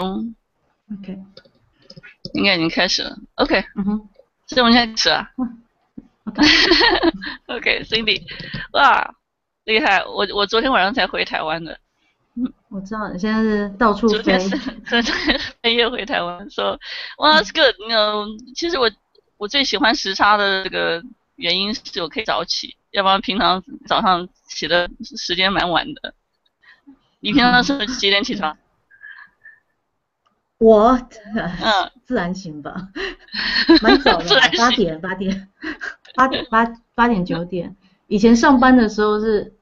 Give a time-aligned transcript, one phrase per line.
[0.00, 0.34] 嗯
[0.92, 1.18] ，OK，
[2.32, 3.16] 应该已经开始了。
[3.34, 4.08] OK，嗯哼，
[4.46, 5.30] 所以我们现在开始啊。
[7.46, 8.22] OK，Cindy，
[8.72, 9.14] 哇，
[9.64, 10.04] 厉害！
[10.04, 11.78] 我我昨天晚上才回台湾的。
[12.36, 14.14] 嗯，我知道你现在是到处飞。
[14.22, 16.78] 昨天是昨天半夜回台湾，说，
[17.18, 17.74] 哇，That's good。
[17.80, 18.90] 你 know，其实我
[19.36, 21.02] 我最喜欢时差的这个
[21.34, 26.14] 原因是我可以早起，要不然平常早上起的时间蛮晚的。
[27.18, 28.56] 你平常是几点起床？
[30.60, 30.90] 我，
[31.34, 32.88] 嗯， 自然醒吧，
[33.82, 34.26] 蛮早的，
[34.58, 35.48] 八点八点，
[36.14, 37.74] 八点八八点九点。
[38.08, 39.54] 以前上班的时候是，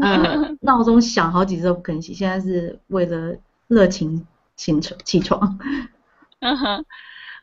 [0.00, 5.58] 呃， 闹钟响好几次都不肯醒，现在是为了热情醒床起床。
[6.38, 6.84] 嗯哼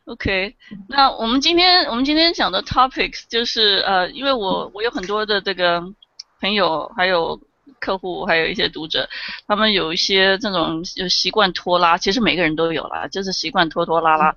[0.06, 0.56] ，OK，
[0.88, 5.92] 那我们今天我们今天讲的 topics 就是呃，因为我我有很多的这个
[6.40, 7.38] 朋友还有。
[7.80, 9.08] 客户还有一些读者，
[9.46, 14.34] 他们有一些这种就习惯拖拉，其实每个人都有啦，就是习惯拖拖拉拉，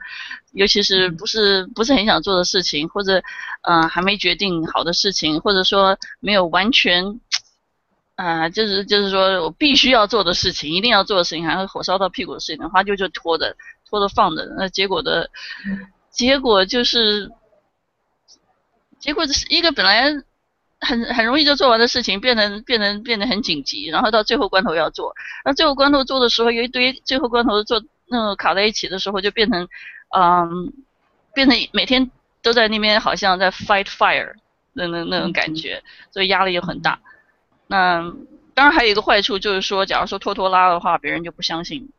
[0.53, 3.17] 尤其是不是不是很想做的事情，或者
[3.63, 7.19] 嗯、呃、还没决定好的事情，或者说没有完全
[8.15, 13.55] 啊、呃、就是就是说我必须要做的事情，一定要做的事情，还是火烧到屁股的事情的话，就就拖着
[13.89, 15.29] 拖着放着，那结果的
[16.09, 17.31] 结果就是
[18.99, 20.23] 结果就是一个本来。
[20.81, 25.13] 很很容易就做完的事情，变成变成变得很紧急，然后到最后关头要做，
[25.45, 29.67] 那最后关头做的时候，有一堆最后关头做那个卡在一起的时候，就变成，
[30.15, 30.73] 嗯，
[31.33, 32.09] 变成每天
[32.41, 34.33] 都在那边好像在 fight fire
[34.73, 36.99] 那那那种感觉，所以压力又很大。
[37.67, 38.11] 那
[38.55, 41.89] 当然还有一个坏处就是说，假如说拖拖拉的话，别人就不相信。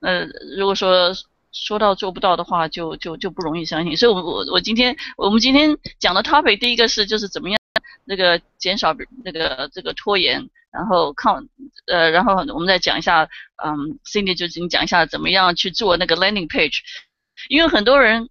[0.00, 0.24] 呃，
[0.56, 1.12] 如果说
[1.50, 3.96] 说到做不到的话，就就就不容易相信。
[3.96, 7.57] 所以我我我今天我们今天讲的 topic 第一个是就是怎么样。
[8.08, 11.46] 那个减少那个这个拖延，然后抗
[11.86, 13.28] 呃，然后我们再讲一下，
[13.62, 16.78] 嗯，Cindy 就请你讲一下怎么样去做那个 landing page，
[17.50, 18.30] 因为很多人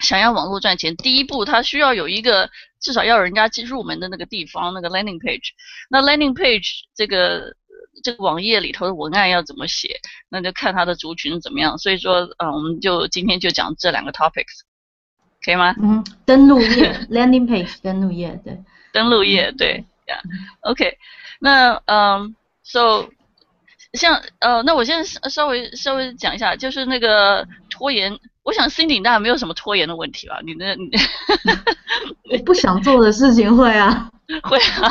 [0.00, 5.48] 想要网络赚钱，第一步他需要有一个至少要人家进入门的那个地方，那个 landing page。
[5.88, 7.56] 那 landing page 这个
[8.04, 9.98] 这个网页里头的文案要怎么写，
[10.28, 11.78] 那就看他的族群怎么样。
[11.78, 14.60] 所以说，嗯，我们就今天就讲这两个 topics。
[15.42, 15.74] 可以吗？
[15.80, 20.98] 嗯，登录页，landing page，登录页，对，登录页，对，yeah，OK，
[21.38, 23.08] 那嗯，so，
[23.92, 30.40] 像呃，那我先稍微稍微讲一下，就是那个拖延，我想 Cindy 大概没有什么拖延的问题吧？
[30.44, 30.90] 你那你，
[32.30, 34.10] 我不想做的事情会啊，
[34.44, 34.90] 会啊，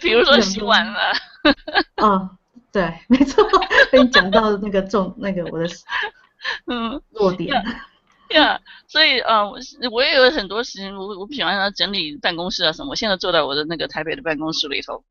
[0.00, 1.12] 比如说洗碗了，
[2.02, 2.30] 嗯，
[2.72, 3.44] 对，没错，
[3.90, 5.66] 被你讲到那个重那个我的
[6.66, 7.62] 嗯弱点。
[8.32, 9.58] 呀、yeah，所以啊，我、
[9.90, 12.90] 我也有很多时间，我我不喜欢让他整理办公室啊什么。
[12.90, 15.04] 我现在坐在我的那个台北的办公室里头，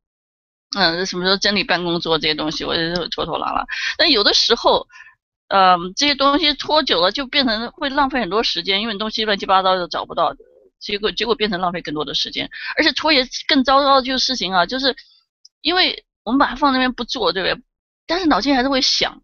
[0.76, 3.66] 嗯、什么时候整理办公桌这些东西，我也是拖拖拉拉。
[3.98, 4.88] 但有的时候，
[5.50, 10.36] 嗯、这些东西拖久了就变成会浪费很多时间，因为东西乱七八糟的找不到，
[10.80, 12.50] 结果结果变成浪费更多的时间。
[12.78, 14.96] 而且拖延更糟糕的就是事情啊，就是
[15.62, 17.64] 因为我们把它放那边不做，对不对？
[18.08, 19.22] 但是脑筋还是会想。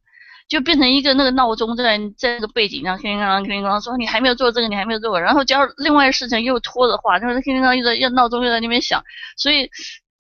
[0.47, 9.03] 就变成一个那个闹钟在在那个背景上，叮叮当当，叮叮当，说你还没有做这个，你还没有做，然后加上另外事情又拖的话，就是叮叮当又在要闹钟又在那边响，
[9.35, 9.69] 所以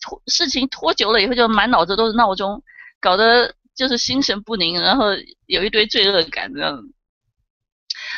[0.01, 2.61] 拖事情拖久了以后就满脑子都是闹钟，
[2.99, 5.05] 搞得就是心神不宁，然后
[5.45, 6.83] 有一堆罪恶感这样。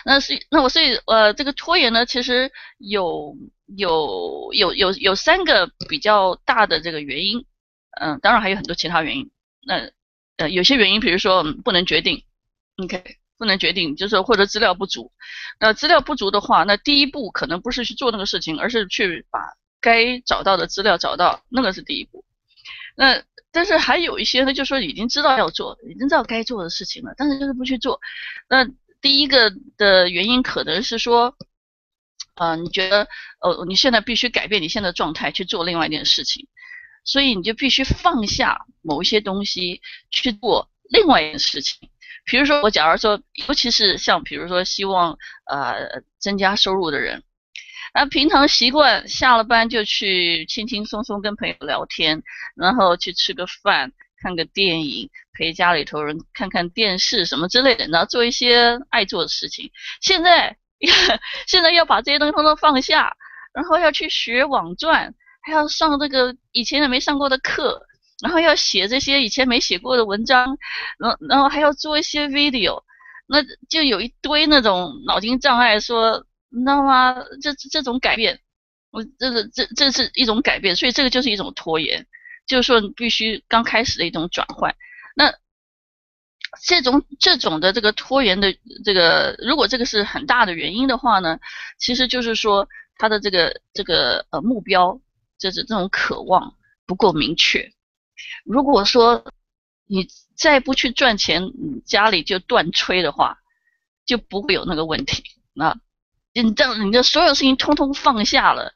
[0.04, 3.38] 那是那我所以呃这个拖延呢，其实有
[3.78, 7.46] 有有有有三个比较大的这个原因，
[8.02, 9.30] 嗯，当然还有很多其他原因，
[9.68, 9.92] 那。
[10.40, 12.24] 呃，有些原因，比如说不能决定
[12.78, 13.04] ，OK，
[13.38, 15.12] 不能决定，就是或者资料不足。
[15.60, 19.40] 那资料不足的话，那第一步可能不是去做那个事情，而是去把
[19.82, 22.24] 该找到的资料找到，那个是第一步。
[22.96, 28.00] 那但是还有一些呢，就是说已经知道要做，已经知道该做的事情了，但是就是不去做。
[28.50, 28.66] 那
[29.02, 31.36] 第一个的原因可能是说，
[32.36, 33.08] 呃，你觉得，
[33.42, 36.48] 呃，你现在必须改变你现在状态去做另外一件事情。
[37.10, 39.82] 所以你就必须放下某一些东西
[40.12, 41.90] 去做另外一件事情，
[42.24, 45.18] 比如说我假如说，尤其是像比如说希望
[45.50, 47.24] 呃增加收入的人，
[47.96, 52.22] 那平常习惯下了班就去轻轻松松跟朋友聊天，
[52.56, 53.92] 然后去吃个饭、
[54.22, 59.72] 看个电影、陪家里头人看看电视什么之类的，然后做一些爱做的事情。
[60.00, 60.56] 现在
[61.48, 63.12] 现在要把这些东西通通放下，
[63.52, 65.16] 然后要去学网赚。
[65.50, 67.82] 还要上这个以前也没上过的课，
[68.22, 70.58] 然后要写这些以前没写过的文章，
[70.98, 72.84] 然然后还要做一些 video，
[73.28, 77.16] 那就有一堆那种脑筋障碍，说你知道吗？
[77.42, 78.40] 这这种改变，
[78.92, 82.06] 我这个这这是一种改变，所以这个就是一种拖延，
[82.48, 84.76] 就是说你必须刚开始的一种转换。
[85.16, 85.34] 那
[86.64, 91.40] 这种这种的这个拖延的这个，如果这个是很大的原因的话呢，
[91.78, 92.68] 其实就是说
[92.98, 95.00] 他的这个这个呃目标，
[95.40, 96.56] 就是这种渴望
[96.86, 97.72] 不够明确。
[98.44, 99.24] 如果说
[99.88, 103.40] 你再不去赚钱，你家里就断炊的话，
[104.06, 105.24] 就不会有那个问题。
[105.54, 105.76] 那
[106.34, 108.74] 你这样，你的所有事情通通放下了，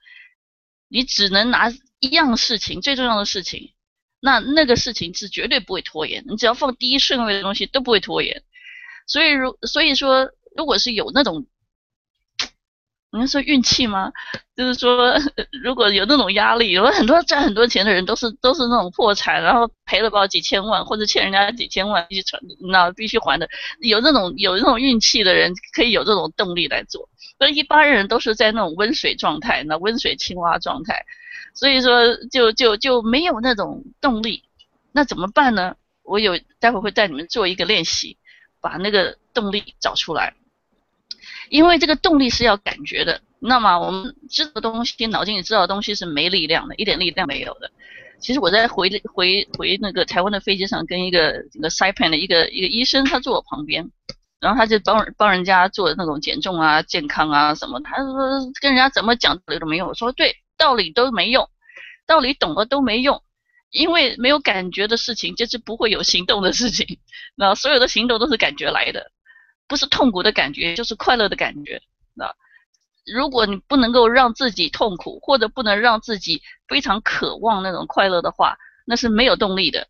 [0.88, 1.69] 你只能拿
[2.00, 3.74] 一样事情，最重要的事情。
[4.19, 8.42] 那那个事情是绝对不会拖延，你只要放第一顺位的东西都不会拖延。
[9.06, 11.45] 所以如所以说，如果是有那种，
[13.21, 14.12] 你说运气吗？
[14.56, 15.13] 就是说，
[15.63, 22.24] 如果有那种压力，有很多赚很多钱的人都是都是那种破产，然后赔了不几千万，或者欠人家几千万必须，
[22.71, 23.48] 那必须还的。
[23.80, 27.07] 有那种有那种运气的人，可以有这种动力来做。
[27.39, 31.04] 而一般人都是在那种温水状态，那温水青蛙状态。
[31.54, 34.44] 所以说就，就就就没有那种动力，
[34.92, 35.75] 那怎么办呢？
[36.04, 38.18] 我有待会会带你们做一个练习，
[38.60, 40.33] 把那个动力找出来。
[41.50, 47.72] 因为这个动力是要感觉的，那么我们知道的东西，脑筋里知道的东西是没力量的，一点力量没有的。
[48.20, 53.90] 其实我在回回回那个台湾的飞机上，跟一个一个 Saipan 的一个一个医生，他坐我旁边，
[54.40, 58.14] 然后他就帮帮人家做那种减重啊、健康啊什么，他说
[58.62, 59.88] 跟人家怎么讲道理都没用。
[59.88, 60.36] 我说对。
[60.56, 61.50] 道理都没用，
[62.06, 63.22] 道理懂了都没用，
[63.72, 67.00] 因为没有感觉的事情就是不会有行动的事情。
[67.36, 69.12] 那所有的行动都是感觉来的，
[69.74, 71.81] 不是痛苦的感觉就是快乐的感觉。
[72.14, 72.31] 那
[73.12, 78.56] 如果你不能够让自己痛苦，或者不能让自己非常渴望那种快乐的话，
[78.86, 79.88] 那是没有动力的。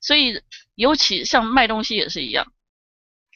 [0.00, 0.40] 所以，
[0.76, 2.52] 尤其像卖东西也是一样，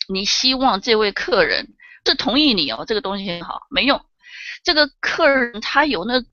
[0.09, 1.75] 你希望这位客人
[2.07, 4.01] 是同意你哦，这个东西很好，没用。
[4.63, 6.25] 这个客人他有那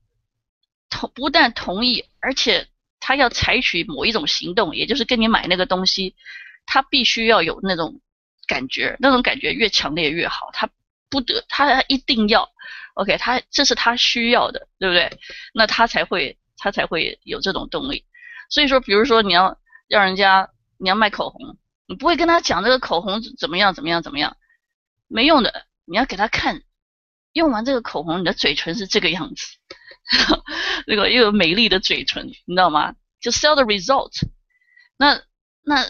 [0.88, 2.68] 同不但同意，而且
[3.00, 6.14] 他要采取某一种行动，也就是跟你买那个东西，
[6.64, 8.00] 他必须要有那种
[8.46, 10.50] 感觉，那种感觉越强烈越好。
[10.52, 10.68] 他
[11.08, 12.48] 不得，他一定要
[12.94, 15.18] ，OK，他这是他需要的，对不对？
[15.54, 18.04] 那他才会他才会有这种动力。
[18.50, 19.58] 所以说，比如说你要
[19.88, 21.56] 让人家你要卖口红，
[21.86, 24.36] 你不会跟他讲这个口红怎么样怎么样怎么样，
[25.08, 26.62] 没用的，你要给他看。
[27.32, 29.46] 用完这个口红，你的嘴唇是这个样子，
[30.86, 32.94] 那个又有美丽的嘴唇，你知道吗？
[33.20, 34.12] 就 sell the result。
[34.96, 35.20] 那
[35.62, 35.84] 那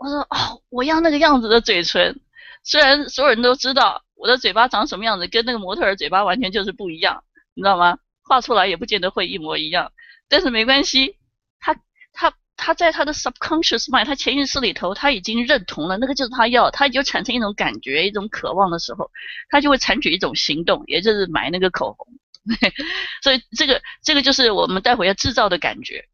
[0.00, 2.18] 我说哦，我要那个样子的嘴唇。
[2.64, 7.22] 虽然所有人都知道我的嘴巴长什么样子，跟那个模特儿嘴巴完全就是不一样，
[7.54, 7.98] 你知道吗？
[8.22, 9.92] 画出来也不见得会一模一样，
[10.28, 11.16] 但是没关系，
[11.60, 11.76] 他
[12.12, 12.32] 他。
[12.62, 19.10] 他在他的 subconscious mind，他潜意识里头，他已经认同了那个就是他要，他就产生一种感觉，一种渴望的时候，
[19.48, 22.06] 他就会采取一种行动，也就是买那个口红。
[23.22, 26.04] 所以这个这个就是我们待会要制造的感觉。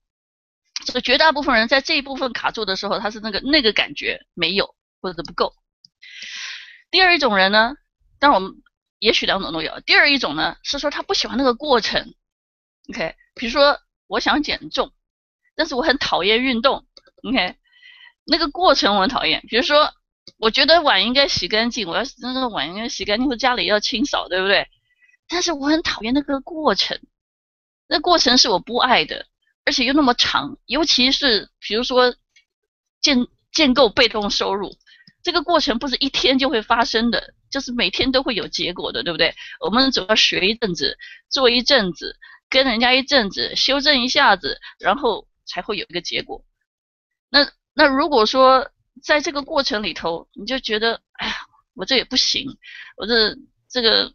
[0.86, 5.52] 所以绝大部分人在这一部分卡住的时候，他是那个那个感觉没有或者是不够。
[6.90, 7.74] 第二一种人呢，
[8.18, 8.62] 当然我们
[8.98, 9.80] 也许两种都有。
[9.80, 12.14] 第二一种呢是说他不喜欢那个过程。
[12.88, 14.92] OK，比如说我想减重。
[15.58, 16.86] 但是我很讨厌运动
[17.22, 17.56] ，OK，
[18.26, 19.42] 那个过程我很讨厌。
[19.48, 19.90] 比如说，
[20.36, 24.68] 我觉得碗应该洗干净，我要是那个碗应该洗干净，或者家里要清扫，对不对？
[25.28, 27.00] 但是我很讨厌那个过程，
[27.88, 29.24] 那过程是我不爱的，
[29.66, 30.56] 而且又那么长。
[30.64, 32.14] 尤其是比如说
[33.02, 34.74] 建建构被动收入，
[35.22, 39.34] 这个过程不是一天就会发生的，就是每天都会有结果的，对不对？
[39.60, 40.96] 我们总要学一阵子，
[41.28, 42.16] 做一阵子，
[42.48, 45.28] 跟人家一阵子，修正一下子，然后。
[45.48, 46.44] 才会有一个结果。
[47.30, 48.68] 那那如果说
[49.00, 51.34] 在这个过程里头，你就觉得，哎呀，
[51.74, 52.58] 我这也不行，
[52.96, 53.38] 我这
[53.70, 54.12] 这个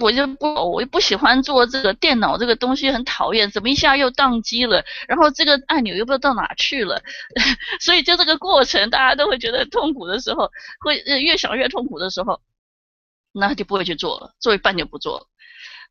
[0.00, 4.84] 我就不我又不喜欢做这个电脑这个东西，很讨厌，怎么一下又宕机了？
[5.08, 7.02] 然后这个按钮又不知道到哪去了，
[7.80, 12.40] 所以就这个过程，大家都会觉得痛苦的时候，会越想越痛苦的时候，
[13.32, 15.26] 那就不会去做了，做一半就不做了。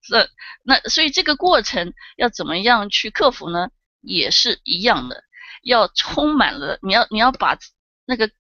[0.10, 0.28] 那
[0.64, 3.70] 那所以这个过程要怎么样去克服呢？
[4.02, 5.24] 也是一样的，
[5.64, 7.56] 要充满了，你要你要把
[8.06, 8.32] 那个，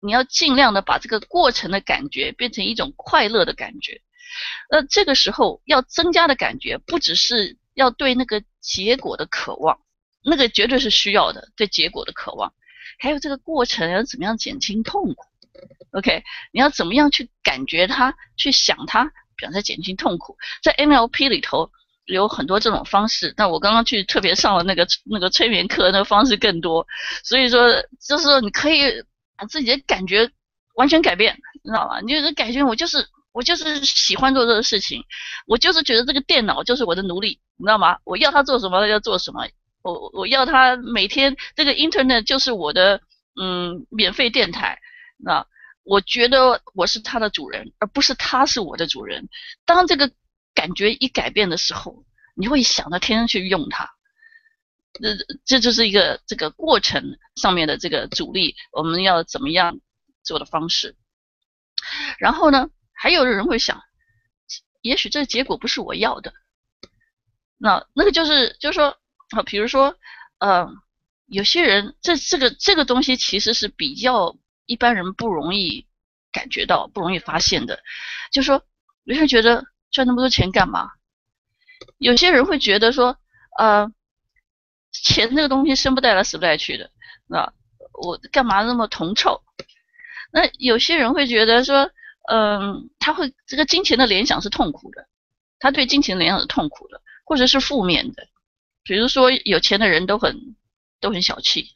[0.00, 4.00] 你要尽量的把这个过程的感觉变成一种快乐的感觉。
[4.70, 9.78] 那这个时候要增加的感觉，不只是要对那个结果的渴望，
[10.24, 12.52] 那个绝对是需要的，对结果的渴望，
[12.98, 15.24] 还有这个过程要怎么样减轻痛苦。
[15.92, 20.36] OK，你要怎么样去感觉它，去想它，表示减轻痛苦。
[20.62, 21.70] 在 NLP 里头。
[22.10, 26.86] 有很多这种方式，但我刚刚去特别上了那个那个催眠课，那个方式更多。
[27.22, 27.68] 所以说，
[28.00, 28.84] 就是你可以
[29.36, 30.30] 把自己的感觉
[30.74, 32.00] 完全改变，你知道吗？
[32.00, 35.02] 你就是感觉我就是我就是喜欢做这个事情，
[35.46, 37.98] 我就是觉得这个电脑就是我的奴隶，你知道吗？
[38.04, 39.46] 我要它做什么，它要做什么。
[39.82, 43.00] 我我要它每天这个 internet 就是我的
[43.40, 44.78] 嗯免费电台，
[45.16, 45.46] 那
[45.84, 49.28] 我觉得我是他的主人，而不是他是我的主人。
[49.64, 50.10] 当这个
[50.54, 52.04] 感觉一改变的时候，
[52.34, 53.88] 你会想到天天去用它。
[55.00, 59.78] 这这就是一个这个过程上面的这个阻力，我们要怎么样
[60.24, 60.96] 做的方式。
[62.18, 62.68] 然后呢，
[63.00, 63.80] 还有的人会想，
[64.82, 66.32] 也许这结果不是我要的。
[67.56, 68.98] 那那个就是就是说，
[69.30, 69.96] 啊，比如说，
[70.38, 70.68] 呃，
[71.26, 74.36] 有些人这这个这个东西其实是比较
[74.66, 75.86] 一般人不容易
[76.32, 77.78] 感觉到、不容易发现的。
[78.32, 78.64] 就说，
[79.04, 80.90] 有些人觉得赚那么多钱干嘛？
[81.98, 83.16] 有些人会觉得说，
[83.56, 83.92] 呃，
[84.90, 86.90] 钱这个东西生不带来死不带去的，
[87.28, 87.52] 那
[87.92, 89.40] 我干嘛那么铜臭？
[90.32, 91.90] 那有些人会觉得说，
[92.30, 95.08] 嗯，他会这个金钱的联想是痛苦的，
[95.58, 98.28] 他对金钱的联想是痛苦的，或者是负面的。
[98.82, 100.56] 比如说，有钱的人都很
[101.00, 101.74] 都很小气，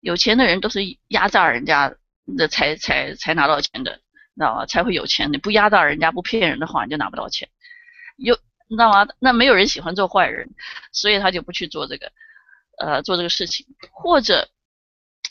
[0.00, 1.94] 有钱的人都是压榨人家
[2.36, 3.92] 的才才才拿到钱的，
[4.34, 4.66] 你知道吗？
[4.66, 5.30] 才会有钱。
[5.32, 7.48] 你不压榨人家，不骗人的话，你就拿不到钱。
[8.16, 9.06] 有，你知道吗？
[9.18, 10.48] 那没有人喜欢做坏人，
[10.92, 12.12] 所以他就不去做这个，
[12.78, 14.48] 呃，做这个事情，或者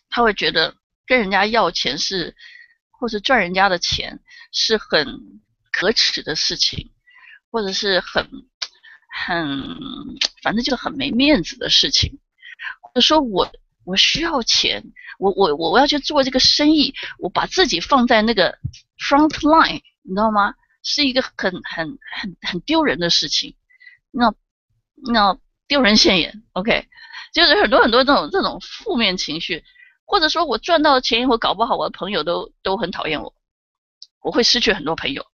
[0.09, 0.75] 他会觉得。
[1.07, 2.35] 跟人家要钱是，
[2.99, 4.19] 或者赚人家的钱
[4.51, 6.91] 是很可耻的事情，
[7.51, 8.27] 或者是很
[9.09, 9.77] 很
[10.41, 12.19] 反正就是很没面子的事情。
[12.81, 13.51] 或者说我
[13.83, 14.83] 我需要钱，
[15.19, 18.57] 我我我我要去做这个生意，我把自己放在那个
[18.97, 20.53] front line，你知道吗？
[20.83, 23.55] 是一个很很很很丢人的事情，
[24.11, 24.33] 那
[25.11, 25.37] 那
[25.67, 26.43] 丢人现眼。
[26.53, 26.87] OK，
[27.33, 29.63] 就是很多很多这种这种负面情绪。
[30.05, 33.33] 或者说我赚到钱以后，搞不好我的朋友都都很讨厌我，
[34.21, 35.25] 我会失去很多朋友。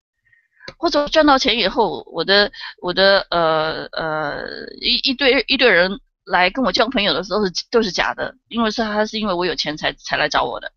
[0.77, 2.51] 或者赚到钱以后，我的
[2.81, 4.43] 我的呃呃
[4.79, 10.71] 一一堆一堆人来跟我交朋友的时候是都是假的，因为是他是因为我有钱才才来找我的，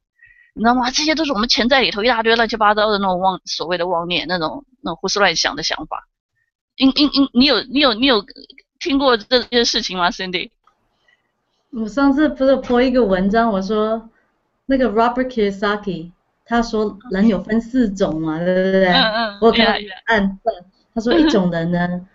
[0.55, 0.91] 你知道吗？
[0.91, 6.09] 这些都是我们潜在里头一大堆乱七八糟的那种妄所谓的妄念，那种那种胡思乱想的想法。
[6.77, 8.25] 因因因，你有你有你有
[8.81, 10.51] 听过这些事情吗，Cindy？
[11.75, 14.09] 我上次不是 po 一个文章，我说
[14.67, 16.13] 那个 Robert Kiyosaki，
[16.45, 18.87] 他说人有分四种嘛，对不对？
[18.87, 19.39] 嗯嗯。
[19.41, 19.77] 我看
[20.07, 20.39] 按
[20.95, 22.07] 他说一种人呢，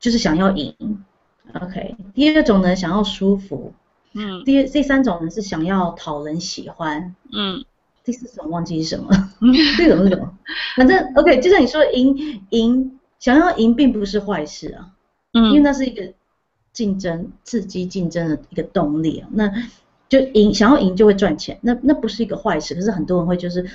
[0.00, 0.74] 就是想要赢
[1.54, 1.94] ，OK。
[2.14, 3.72] 第二种呢，想要舒服，
[4.14, 4.42] 嗯。
[4.44, 7.64] 第第三种呢是想要讨人喜欢，嗯。
[8.02, 9.08] 第四种忘记是什么？
[9.78, 10.36] 这种是什么？
[10.76, 14.90] 反正 OK，就像你说赢赢，想要赢并不是坏事啊，
[15.32, 16.12] 嗯，因为那是一个。
[16.76, 19.50] 竞争刺激竞争的一个动力啊，那
[20.10, 22.74] 就赢，想要赢就会赚钱，那那不是一个坏事。
[22.74, 23.66] 可是很多人会就是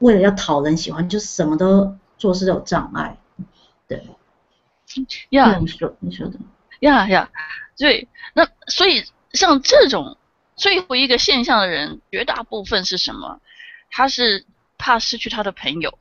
[0.00, 3.16] 为了要讨人喜欢，就什么都做事都有障碍。
[3.86, 4.04] 对，
[5.30, 6.36] 呀、yeah，你说你说的，
[6.80, 7.30] 呀呀，
[7.76, 10.18] 对，那所以像这种
[10.56, 13.40] 最后一个现象的人，绝大部分是什么？
[13.88, 14.44] 他是
[14.78, 15.96] 怕失去他的朋友，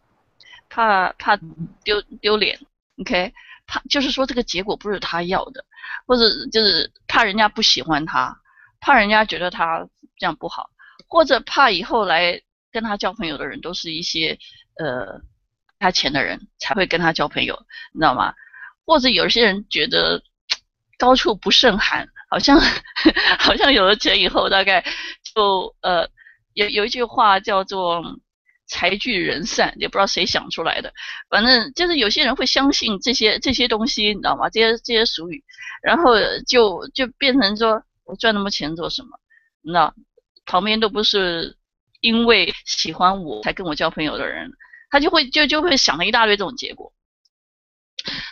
[0.69, 1.37] 怕怕
[1.83, 2.59] 丢丢脸
[2.99, 3.31] ，OK。
[3.67, 5.63] 怕就是说这个结果不是他要的，
[6.07, 8.35] 或者就是怕人家不喜欢他，
[8.79, 10.69] 怕人家觉得他这样不好，
[11.07, 14.39] 或者怕以后来跟他交朋友的人都是一些
[14.79, 15.21] 呃
[15.77, 17.55] 他钱的人才会跟他交朋友，
[17.93, 18.33] 你知道吗？
[18.85, 20.23] 或者有些人觉得
[20.97, 22.59] 高处不胜寒，好像
[23.37, 24.81] 好像有了钱以后大概
[25.35, 26.07] 就呃
[26.53, 28.01] 有有一句话叫做。
[28.67, 30.93] 财聚人散，也不知道谁想出来的，
[31.29, 34.49] 反正就是有些人会相信这些这些东西，你知道吗？
[34.49, 35.41] 这些这些俗语，
[35.81, 39.09] 然后就就变成说我赚那么钱做什么？
[39.61, 39.95] 你知道，
[40.45, 41.55] 旁边都不是
[42.01, 44.51] 因为喜欢我才跟我交朋友的人，
[44.89, 46.93] 他就会就就会想了一大堆这种结果。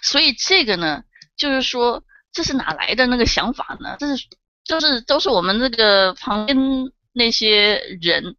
[0.03, 1.03] 所以这个呢，
[1.37, 3.95] 就是说这是哪来的那个想法呢？
[3.99, 4.27] 这是
[4.65, 6.57] 就是都是我们这个旁边
[7.13, 8.35] 那些人。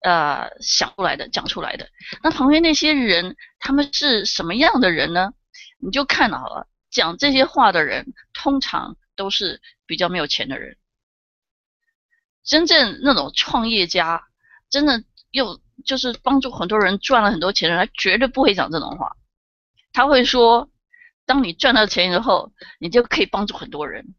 [0.00, 1.88] 呃，想出来的，讲出来的。
[2.22, 5.32] 那旁边那些人，他们是什么样的人呢？
[5.78, 10.76] 你就看好了，讲这些话的人，通常都是比较没有钱的人。
[12.44, 14.22] 真正那种创业家，
[14.70, 15.02] 真的
[15.32, 19.16] 又就是帮助很多人赚了很多钱的人，他绝对不会讲这种话。
[19.92, 20.70] 他会说，
[21.26, 24.14] 当你赚到钱以后，你就可以帮助很多人。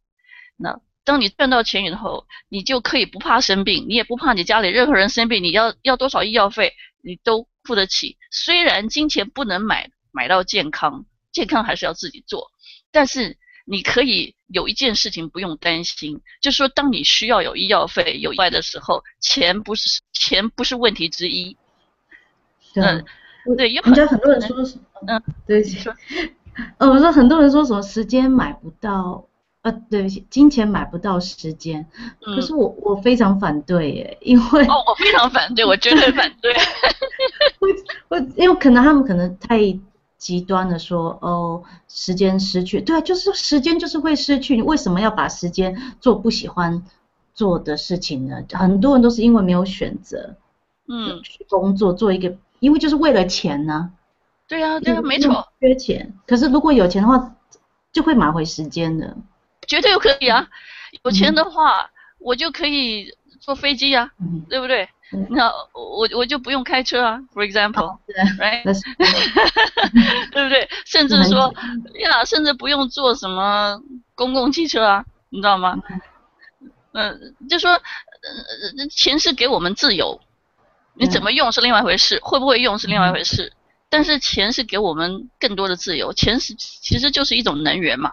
[0.58, 0.80] 那。
[1.10, 8.16] 当你赚到钱以后，你就可以不怕生病，你也不怕你家里任何人生病，你要要多少医药费，你都付得起。
[8.30, 12.52] 虽然金钱不能买买到健康，健康还是要自己做，
[12.92, 13.36] 但是
[13.66, 21.58] 你可以有一件事情不用担心，就是说，当你需要有医药费有意外的时候，钱不是钱不是问题之一。
[22.76, 23.04] 嗯，
[23.58, 24.56] 对，有很多很多人说，
[25.08, 25.92] 嗯，对，说，
[26.78, 29.26] 呃，我说很多人说什么时间买不到。
[29.62, 31.86] 呃，对不起，金钱买不到时间，
[32.26, 36.54] 嗯、可是我我非常反对耶，因为哦，我非常反对，我绝对反对，
[37.60, 37.68] 我
[38.08, 39.60] 我因为可能他们可能太
[40.18, 46.82] 极端的说，哦，时间失去，对啊，就是时间就是会失去，你为什么要把时间做不喜欢
[47.34, 48.42] 做的事情呢？
[48.52, 50.38] 很多人都是因为没有选择，
[50.88, 53.92] 嗯，去工作做一个，因为就是为了钱呢、啊，
[54.48, 57.36] 对啊，对啊，没错，缺钱，可是如果有钱的话，
[57.92, 59.18] 就会买回时间的。
[59.70, 60.46] 绝对可以啊，
[61.04, 64.90] 有钱的话，嗯、我就可以坐飞机啊，嗯、对不对？
[65.12, 68.64] 嗯、那我我就不用开车啊，for example，right？
[70.32, 70.70] 对不对？
[70.86, 71.54] 甚至说
[72.00, 73.80] 呀，甚至不用坐什么
[74.14, 75.80] 公共汽车啊，你知道吗？
[76.94, 77.82] 嗯、呃，就说呃，
[78.92, 80.20] 钱是给我们自由，
[80.94, 83.52] 你怎么用是另外一回事，会不会用是另外一回事，
[83.90, 88.10] 但是钱是给我们更多的自由，钱是其实就是一种能源嘛，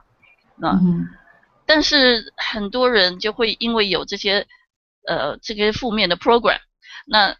[0.62, 0.78] 啊。
[0.82, 1.08] 嗯
[1.66, 4.46] 但是很多人就会因为有这些，
[5.06, 6.60] 呃，这些负面的 program，
[7.06, 7.36] 那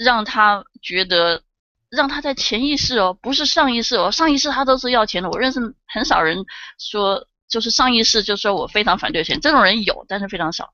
[0.00, 1.42] 让他觉得，
[1.90, 5.28] 让他在潜意识哦，不是上意识哦，上意识他都是要钱的。
[5.30, 6.44] 我认识很少人
[6.78, 10.72] 说，就是上意识就说我非常反对钱，这种人有，但是非常少。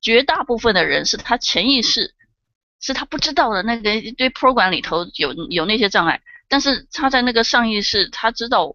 [0.00, 2.14] 绝大部分的人是他潜意识，
[2.80, 8.72] 是他不知道的那个一堆 program 里头有有那些障碍，但是他在那个上意识，他知道，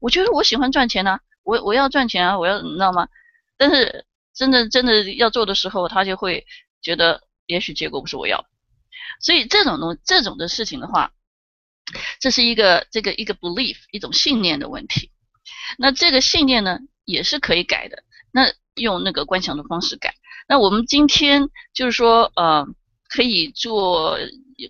[0.00, 1.20] 我觉得我喜欢赚钱啊。
[1.46, 2.36] 我我要赚钱啊！
[2.36, 3.08] 我要你知道吗？
[3.56, 6.44] 但是真的真的要做的时候，他就会
[6.82, 8.44] 觉得也许结果不是我要。
[9.20, 11.12] 所以这种东这种的事情的话，
[12.18, 15.12] 这是一个这个一个 belief 一种信念的问题。
[15.78, 18.02] 那这个信念呢也是可以改的。
[18.32, 20.16] 那用那个观想的方式改。
[20.48, 22.66] 那我们今天就是说呃
[23.08, 24.18] 可以做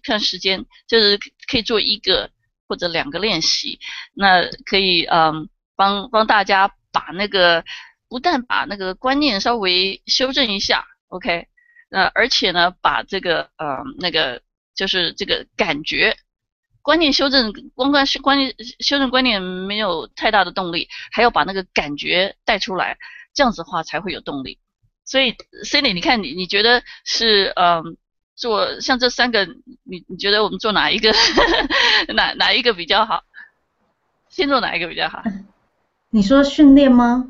[0.02, 1.18] 看时间，就是
[1.50, 2.30] 可以做一个
[2.68, 3.80] 或者两个练习。
[4.12, 5.48] 那可以嗯。
[5.76, 7.64] 帮帮大家把那个
[8.08, 11.46] 不但把那个观念稍微修正一下，OK，
[11.90, 14.42] 呃，而且呢，把这个呃那个
[14.74, 16.16] 就是这个感觉
[16.82, 22.96] 观念修正，光观是观念修正观念没有太大的动力，还要把那个感觉带出来，
[23.34, 24.58] 这样子话才会有动力。
[25.04, 25.32] 所以
[25.64, 27.84] ，Cindy，你看你你觉得是嗯、呃、
[28.34, 29.46] 做像这三个，
[29.84, 31.12] 你你觉得我们做哪一个
[32.14, 33.22] 哪哪一个比较好？
[34.28, 35.22] 先做哪一个比较好？
[36.10, 37.26] 你说训练吗？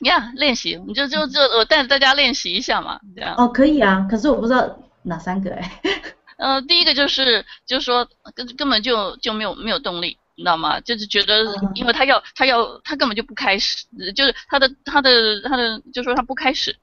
[0.00, 3.34] 呀，练习，你就就就我带着大家练习一下嘛，这样。
[3.36, 5.80] 哦，可以啊，可是我不知道哪三个哎。
[6.36, 10.80] 呃，第一个就是就是说根根本就就没有没有动力，你知道吗？
[10.80, 16.74] 就是觉得因为他要他要他根本就不开始，就是他的他的他的就说他不开始。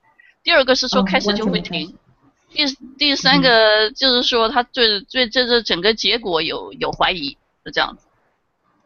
[0.42, 1.94] 第二个是说开始就会停。
[2.54, 2.66] 第
[2.98, 8.08] 第三个就是说他对对这这整个结果有有怀疑，是这样子。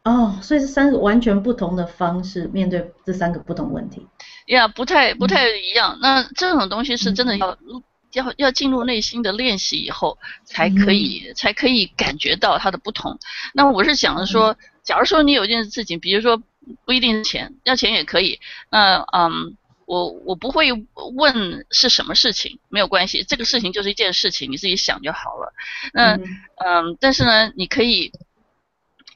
[0.05, 4.05] 哦，所以是三个完全不同的方式面对这三个不同问题。
[4.45, 5.95] 呀，yeah, 不太不太一样。
[5.95, 7.81] 嗯、那这种东西是真的要、嗯、
[8.13, 13.17] 要要进入内心的练习以后，才可以、嗯、才可以感觉到它的不同。
[13.55, 16.39] 那我是想着说，嗯、假如说你有一件事情，比如说
[16.85, 18.39] 不一定是钱，要钱也可以。
[18.69, 20.71] 那嗯，我我不会
[21.15, 25.51] 问是什么事情，没有关系，这个事情就是一件事情，你自己想就好了。
[25.93, 26.23] 那嗯，
[26.63, 28.11] 嗯，但是呢，你可以。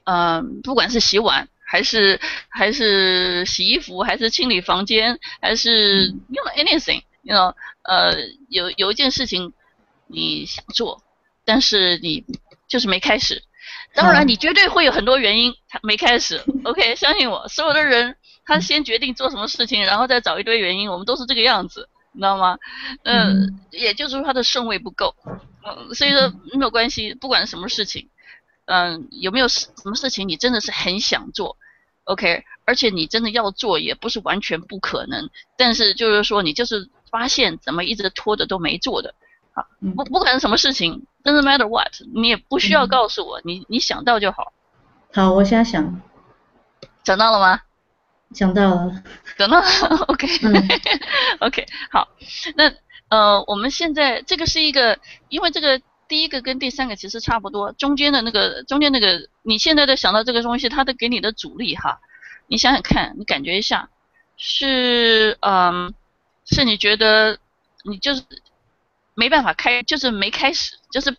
[0.04, 8.14] 嗯、呃，不管是洗碗，还是还是洗衣服，还是清理房间，还是 you know anything，you know，呃，
[8.48, 9.52] 有有一件事情
[10.06, 11.02] 你想做，
[11.44, 12.24] 但是你
[12.68, 13.42] 就是没开始。
[13.94, 16.42] 当然，你绝对会有很多原因他没开始。
[16.64, 22.56] OK， 相信我，所有的人他先决定做什么事情，然后再找一堆原因，我们都是这个样子，你知道吗？
[23.04, 25.14] 呃、嗯，也就是说他的顺位不够。
[25.66, 28.08] 嗯，所以说没有关系，不管什么事情。
[28.70, 31.56] 嗯，有没有什什么事情你真的是很想做
[32.04, 32.44] ，OK？
[32.64, 39.12] 而且你真的要做也不是完全不可能，但是就是说你就是发现怎么一直拖着都没做的，
[39.54, 44.52] 啊，不不管是什么事情，doesn't matter what，你也不需要告诉我，嗯、你你想到就好。
[45.12, 46.00] 好，我现在想，
[47.02, 47.60] 想到了吗？
[48.32, 49.02] 想到了，
[49.36, 49.66] 想到了
[50.06, 50.38] ，OK，OK，、
[51.40, 52.08] 嗯、okay, 好，
[52.54, 52.72] 那
[53.08, 54.96] 呃，我们现在这个是一个，
[55.28, 55.82] 因为这个。
[56.10, 62.00] 第一个跟第三个其实差不多，中间的那个中间那个，你现在的想到这个东西，它的给你的阻力哈，
[62.48, 63.88] 你想想看，你感觉一下，
[64.36, 65.94] 是嗯，
[66.44, 67.38] 是你觉得
[67.84, 68.24] 你就是
[69.14, 71.12] 没办法开，就是没开始，就是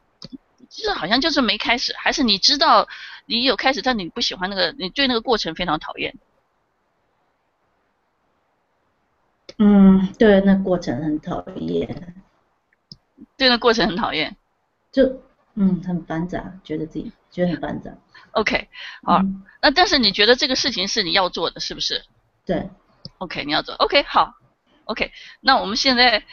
[0.70, 2.90] 就是好像就是没开始，还是你知道
[3.26, 6.14] 你有开始，但你不喜欢那个，你对那个过程非常讨厌。
[9.58, 12.14] 嗯，对，那过程很讨厌。
[13.38, 14.36] 对，那过程很讨厌。
[14.92, 15.22] 就
[15.56, 17.92] 嗯，很繁杂，觉得自己觉得很繁杂。
[18.32, 18.70] OK，
[19.04, 22.04] 好，嗯、那但是你觉得这个事情是你要做的，是不是？
[22.46, 22.70] 对。
[23.18, 24.34] OK，你要做 OK 好
[24.86, 26.24] ，OK，那我们现在，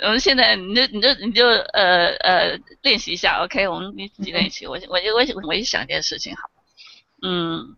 [0.00, 6.50] 我们现在你就你就你就呃呃练习一下 OK，我们一起练习，我我我我我想一件事情好，
[7.22, 7.76] 嗯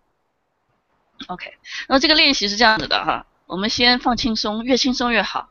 [1.29, 1.53] ，OK，
[1.89, 5.49] 那么这个练习是这样子的哈，我们先放轻松，越轻松越好。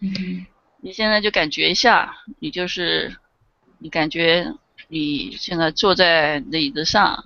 [0.00, 0.46] 嗯，
[0.82, 3.16] 你现在就感觉一下，你就是
[3.82, 4.54] 你感觉
[4.86, 7.24] 你现在坐在椅子上，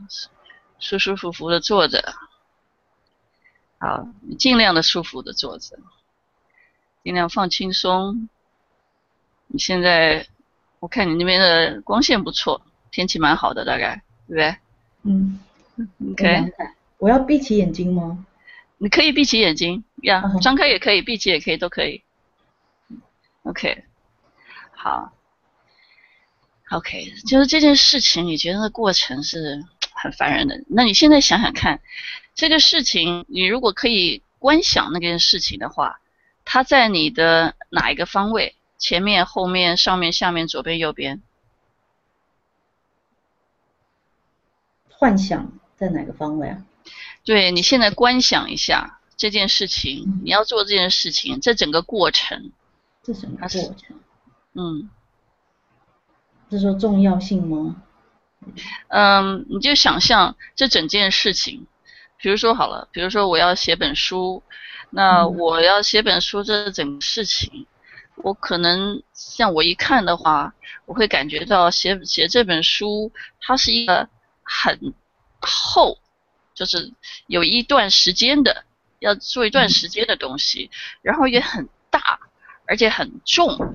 [0.79, 2.15] 舒舒服服的坐着。
[3.79, 5.79] 好，你尽量的舒服的坐着，
[7.05, 8.31] 尽量放轻松。
[9.49, 10.27] 你现在，
[10.81, 14.57] 我看你那边的光线不错，天气蛮好的，大概对不对？
[15.03, 15.39] 嗯。
[16.13, 16.53] OK。
[16.97, 18.25] 我要闭起眼睛吗？
[18.79, 22.03] 你可以闭起眼睛呀，yeah, 张开也可以，闭起也可以，都可以。
[23.43, 23.85] OK。
[24.73, 25.13] 好。
[26.71, 30.63] OK，就是这件事情，你觉得过程是很烦人的。
[30.69, 31.81] 那你现在想想看。
[32.35, 36.01] 这个事情，你如果可以观想那件事情的话，
[36.45, 38.55] 它在你的哪一个方位？
[38.77, 41.23] 前面、后面、上面、下面、左边、右边？
[44.91, 46.63] 幻想在哪个方位啊？
[47.25, 52.53] 对，你现在观想一下这件事情，嗯、你要做这件事情，这整个过程，
[53.03, 53.99] 这整个过程？
[54.53, 54.91] 嗯，
[56.51, 57.77] 是说重要性吗？
[58.89, 61.67] 嗯，你就想象这整件事情。
[62.19, 64.43] 比如说好了，比如说我要写本书，
[64.91, 67.67] 那我要写本书这整个事情，
[68.17, 70.55] 我可能像我一看的话，
[70.87, 74.09] 我会感觉到写写这本书它是一个
[74.43, 74.95] 很
[75.41, 75.99] 厚，
[76.55, 76.93] 就是
[77.27, 78.65] 有一段时间的，
[79.01, 80.71] 要做一段时间的东西，
[81.03, 82.19] 然后也很大，
[82.67, 83.75] 而且很重，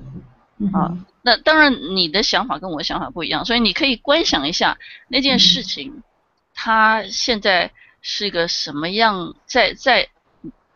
[0.72, 6.02] 啊，那当然你的想法跟我的想法不一样，所以你可以观想一下那件事情，
[6.54, 7.72] 它现在。
[8.04, 9.36] 是一个什么样？
[9.46, 10.08] 在在，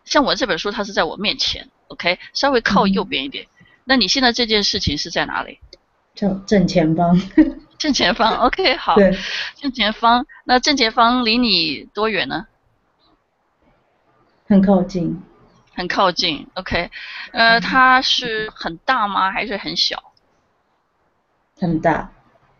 [0.04, 3.44] 像我这本书，它是在我面前，OK，稍微靠右边一点。
[3.58, 5.58] 嗯、那你现在这件事情是在哪里？
[6.14, 7.20] 正正前方。
[7.78, 8.94] 正前方，OK， 好。
[8.94, 9.18] 对。
[9.56, 12.46] 正前方，那正前方离你多远呢？
[14.46, 15.20] 很靠近。
[15.76, 16.90] 很靠近，OK。
[17.32, 19.30] 呃，它是很大吗？
[19.30, 20.12] 还是很小？
[21.60, 22.10] 很大。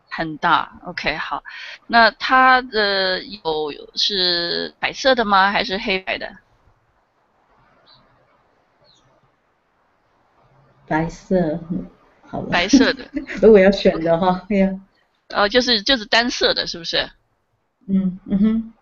[0.09, 1.43] 很大，OK，好，
[1.89, 5.51] 那它的有是白色的吗？
[5.51, 6.37] 还是黑白的？
[10.87, 11.59] 白色。
[12.51, 13.09] 白色的，
[13.43, 14.71] 如果要选的话，哎呀，
[15.35, 17.11] 哦，就是就是单色的，是不是？
[17.89, 18.73] 嗯嗯哼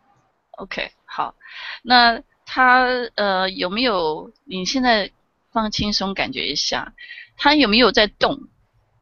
[0.53, 1.35] ，OK，好，
[1.83, 2.23] 那
[2.55, 2.87] 它
[3.17, 4.31] 呃有没有？
[4.45, 5.11] 你现在
[5.51, 6.93] 放轻松，感觉一下，
[7.37, 8.43] 它有没有在动？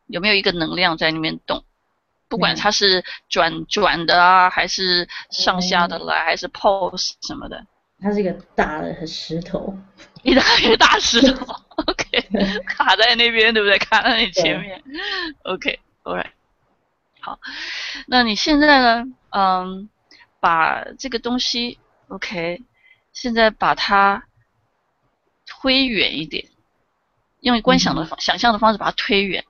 [0.06, 1.62] 有没有一个能量在那边动？
[2.28, 7.66] 不管它是转转的啊，还是上下的来，还是 pose 什么的，
[8.00, 9.76] 它是一个大的石头，
[10.22, 11.44] 一大一个大石头，
[11.84, 12.22] OK，
[12.64, 13.76] 卡在那边，对不对？
[13.78, 14.82] 卡在你前面
[15.42, 16.30] ，OK，Alright，
[17.20, 17.38] 好，
[18.06, 19.12] 那你现在呢？
[19.28, 19.90] 嗯，
[20.40, 22.62] 把这个东西，OK，
[23.12, 24.25] 现在把它
[25.46, 26.46] 推远一点，
[27.40, 29.44] 用观想的方、嗯、想象的方式把它推远，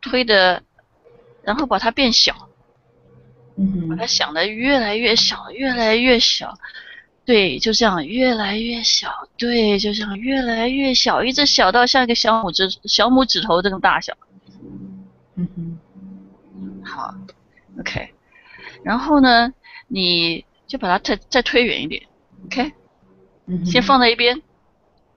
[0.00, 0.62] 推的。
[1.42, 2.50] 然后把它变小，
[3.56, 6.54] 嗯，把它想的越来越小，越来越小，
[7.24, 14.14] 对，就这样越来越小，对，就这样越来越小，一直小到像一个小拇指小拇指头这种大小，
[15.36, 17.14] 嗯哼，好
[17.78, 18.12] ，OK，
[18.84, 19.50] 然后呢，
[19.88, 22.06] 你就把它再再推远一点
[22.44, 22.72] ，OK，
[23.46, 24.40] 嗯，先放在一边，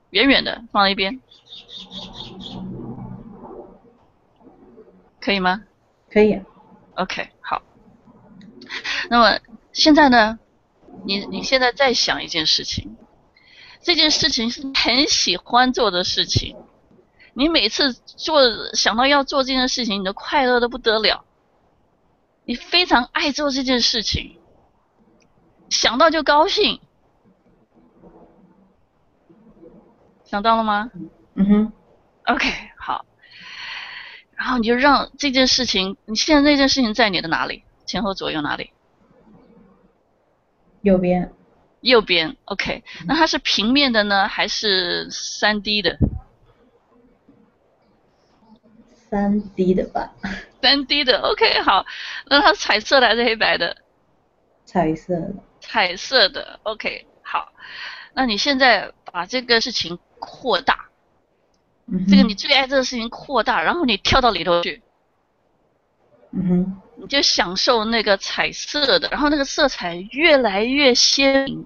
[0.10, 1.22] 远远的放在一边，
[5.22, 5.62] 可以吗？
[6.10, 6.42] 可以
[6.96, 7.62] ，OK，好。
[9.12, 9.40] 那么
[9.74, 10.40] 现在呢，
[11.06, 12.98] 你你现在在想一件事情，
[13.80, 16.56] 这件事情是很喜欢做的事情，
[17.36, 18.42] 你每次做
[18.74, 21.24] 想到要做这件事情，你都快乐的不得了，
[22.46, 24.40] 你非常爱做这件事情，
[25.74, 26.80] 想到就高兴，
[30.24, 30.92] 想到了吗？
[31.36, 31.74] 嗯哼
[32.26, 33.06] ，OK，好。
[34.36, 37.64] 然后你就让这件事情，你现在这件事情在你的哪里？
[37.86, 38.72] 前后左右哪里？
[40.82, 41.34] 右边。
[41.82, 42.84] 右边，OK。
[43.08, 45.98] 那它是平面的呢，还是三 D 的？
[49.10, 50.14] 三 D 的吧。
[50.62, 51.86] 三 D 的，OK，好。
[52.28, 53.76] 那它是彩色的还是黑白的？
[54.66, 55.34] 彩色的。
[55.64, 57.54] 彩色的，OK，好。
[58.14, 60.90] 那你现在把这个事情扩大。
[62.08, 64.82] 这个你最爱这个事情扩大，然后你跳到里头去，
[66.32, 71.66] 嗯哼，你就享受那个彩色的，然后那个色彩越来越鲜明，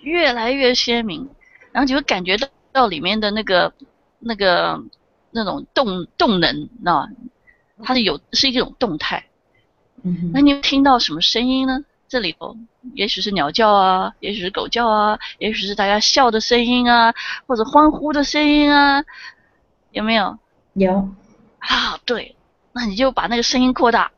[0.00, 1.30] 越来越鲜明，
[1.72, 2.36] 然后就会感觉
[2.72, 3.72] 到里面的那个
[4.18, 4.82] 那个
[5.30, 7.08] 那种动动能，那
[7.82, 9.26] 它是有是一种动态。
[10.02, 10.30] 嗯哼。
[10.34, 11.84] 那你听到什么声音呢？
[12.08, 12.56] 这里头
[12.94, 17.14] 也许是鸟叫啊，也许是狗叫啊，也许是大家笑的声音啊，
[17.46, 19.04] 或者欢呼的声音啊，
[19.90, 20.38] 有没有？
[20.74, 21.08] 有。
[21.58, 22.36] 啊，对，
[22.72, 24.12] 那你就把那个声音扩大，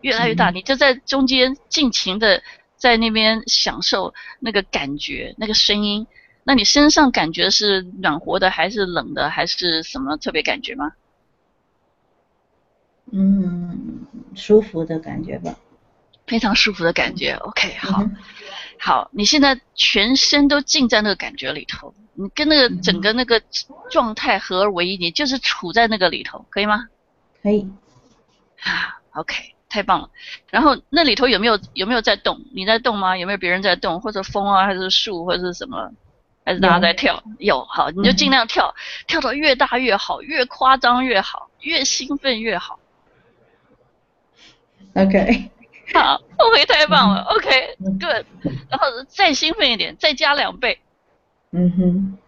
[0.00, 2.42] 越来越大，嗯、你就在中间尽情的
[2.76, 6.06] 在那边享受那个感觉，那个声音。
[6.42, 10.92] 那你身上感觉是暖和的，还是冷的，还是什么特别感觉吗？
[13.12, 15.54] 嗯，舒服的感觉吧。
[16.26, 17.32] 非常舒服的感觉。
[17.32, 18.16] OK，好，嗯、
[18.78, 23.40] 好，你现在全身都浸在那个感觉里头，你跟那个整个那个
[23.90, 26.88] 状态合而为一，你就是处在那个里头，可以吗？
[27.42, 27.70] 可以。
[28.62, 30.10] 啊，OK，太棒了。
[30.50, 32.40] 然后那里头有没有有没有在动？
[32.52, 33.16] 你在动吗？
[33.16, 34.00] 有没有别人在动？
[34.00, 35.92] 或者风啊，还是树，或者是什么？
[36.44, 37.22] 还是大家在跳？
[37.38, 42.78] 有，有，好，你就尽量跳，嗯、跳到越大越好，越夸张越好，越兴奋越好。
[44.94, 45.50] OK。
[45.94, 48.26] 好，OK，太棒了，OK，Good，
[48.68, 50.80] 然后再兴奋一点，再加两倍。
[51.52, 52.18] 嗯哼。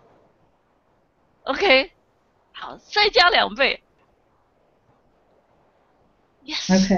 [1.42, 1.90] OK，
[2.52, 3.82] 好，再加两倍。
[6.44, 6.72] Yes。
[6.72, 6.94] OK。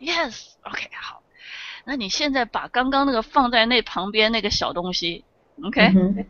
[0.00, 1.22] Yes，OK，好。
[1.84, 5.24] 那你现在把刚刚那个放在那旁边那个小东西
[5.62, 6.26] ，OK，嗯，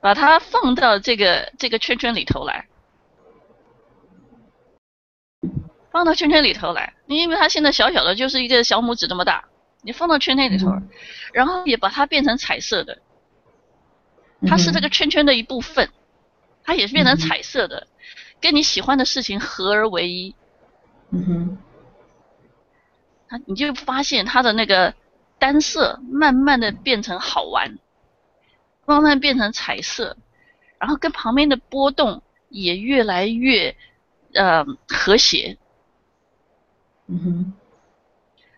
[0.00, 2.66] 把它放到这个这个圈圈里头来。
[5.90, 9.44] 放到圈圈里头来，因为它现在小小的，就是一个小拇指这么大。
[9.82, 10.88] 你放到圈内里头，嗯、
[11.32, 12.98] 然后也把它变成彩色的，
[14.46, 15.90] 它是这个圈圈的一部分，
[16.62, 17.88] 它也是变成彩色的，嗯、
[18.40, 20.34] 跟你喜欢的事情合而为一。
[21.10, 21.58] 嗯哼。
[23.28, 24.94] 它你就发现它的那个
[25.38, 27.78] 单色慢慢的变成好玩，
[28.86, 30.16] 慢慢变成彩色，
[30.78, 33.74] 然后跟旁边的波动也越来越
[34.34, 35.58] 呃和谐。
[37.06, 37.52] 嗯哼，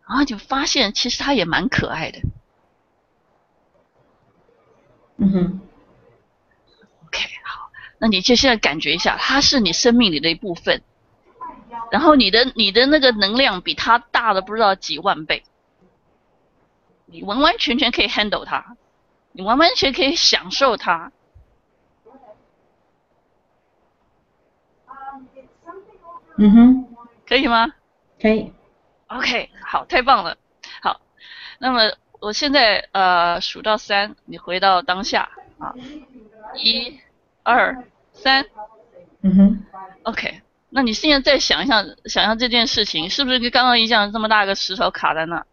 [0.06, 2.20] 然后就发现其实他也蛮可爱的。
[5.16, 5.60] 嗯哼
[7.06, 10.82] ，OK，好，那你就现在感觉一下，他是你生命里的一部分，
[11.90, 15.44] 然后你的你的那个能量比他大了不知道几万倍，
[17.06, 18.76] 你完完全全可以 handle 他，
[19.32, 21.12] 你完完全可以享受他。
[26.36, 27.72] 嗯哼，可以吗？
[28.24, 28.50] 可以
[29.08, 30.38] ，OK，好，太棒了，
[30.80, 31.02] 好，
[31.58, 35.74] 那么我现在呃数到三，你回到当下啊，
[36.56, 36.98] 一、
[37.42, 37.84] 二、
[38.14, 38.46] 三，
[39.20, 39.66] 嗯哼
[40.04, 45.44] ，OK，那你现在再想一想，想象这件事情是不是跟刚刚一样，这么大个石头卡在那？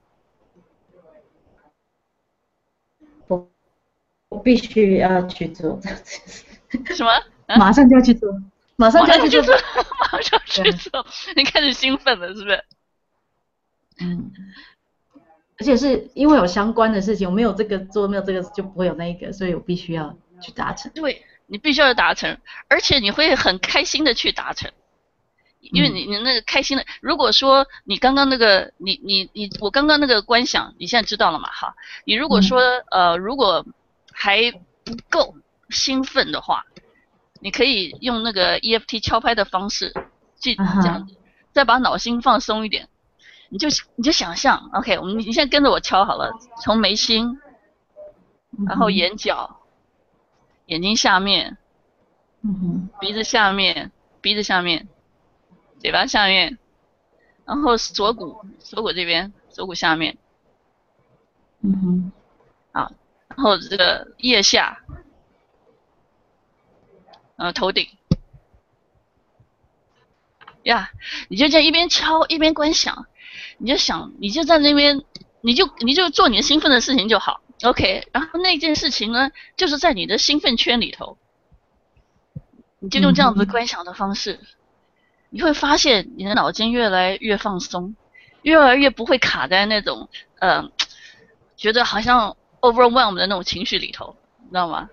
[3.27, 3.49] 我
[4.29, 6.45] 我必须要去做这件事。
[6.95, 7.11] 什么？
[7.47, 8.33] 啊、马上就要去做。
[8.81, 9.55] 马上开始就做，
[10.11, 12.63] 马上去做，你开始兴奋了是不是？
[13.99, 14.31] 嗯，
[15.59, 20.91] 而且是因为有相关的事情，我没有这个做，没有这个就不会有那一个，所以我必须要去达成。
[20.95, 22.39] 对，你必须要达成，
[22.69, 24.71] 而且你会很开心的去达成，
[25.59, 31.51] 因为你你那个开心的，如果说你刚刚那个你你你我刚刚那个观想，你现在知道了嘛？
[31.51, 33.63] 哈，你如果说呃如果
[34.11, 34.51] 还
[34.83, 35.35] 不够
[35.69, 36.65] 兴奋的话。
[37.43, 39.91] 你可以用那个 EFT 敲拍的方式，
[40.39, 41.15] 去这样子，
[41.51, 42.87] 再把脑心放松一点，
[43.49, 47.39] 你就你就想象，OK，我们你现在跟着我敲好了，从眉心，
[48.67, 49.59] 然后眼角，
[50.67, 51.57] 眼睛下面，
[52.43, 54.87] 嗯哼，鼻子下面，鼻子下面，
[55.79, 56.59] 嘴巴下面，
[57.45, 60.17] 然后锁骨，锁骨这边，锁骨下面，
[61.61, 62.11] 嗯哼，
[62.71, 62.91] 好，
[63.29, 64.77] 然后这个腋下。
[67.41, 67.87] 呃，头顶，
[70.61, 73.07] 呀、yeah，你就这样一边敲一边观想，
[73.57, 75.03] 你就想，你就在那边，
[75.41, 78.07] 你就你就做你的兴奋的事情就好，OK。
[78.11, 81.17] 然后那件事情呢，就是在你的兴奋圈里头，
[82.77, 84.47] 你就用这样子观想的方式，嗯、
[85.31, 87.95] 你会发现你的脑筋越来越放松，
[88.43, 90.69] 越来越不会卡在那种呃，
[91.57, 94.91] 觉得好像 overwhelm 的那种情绪里头，你知道吗？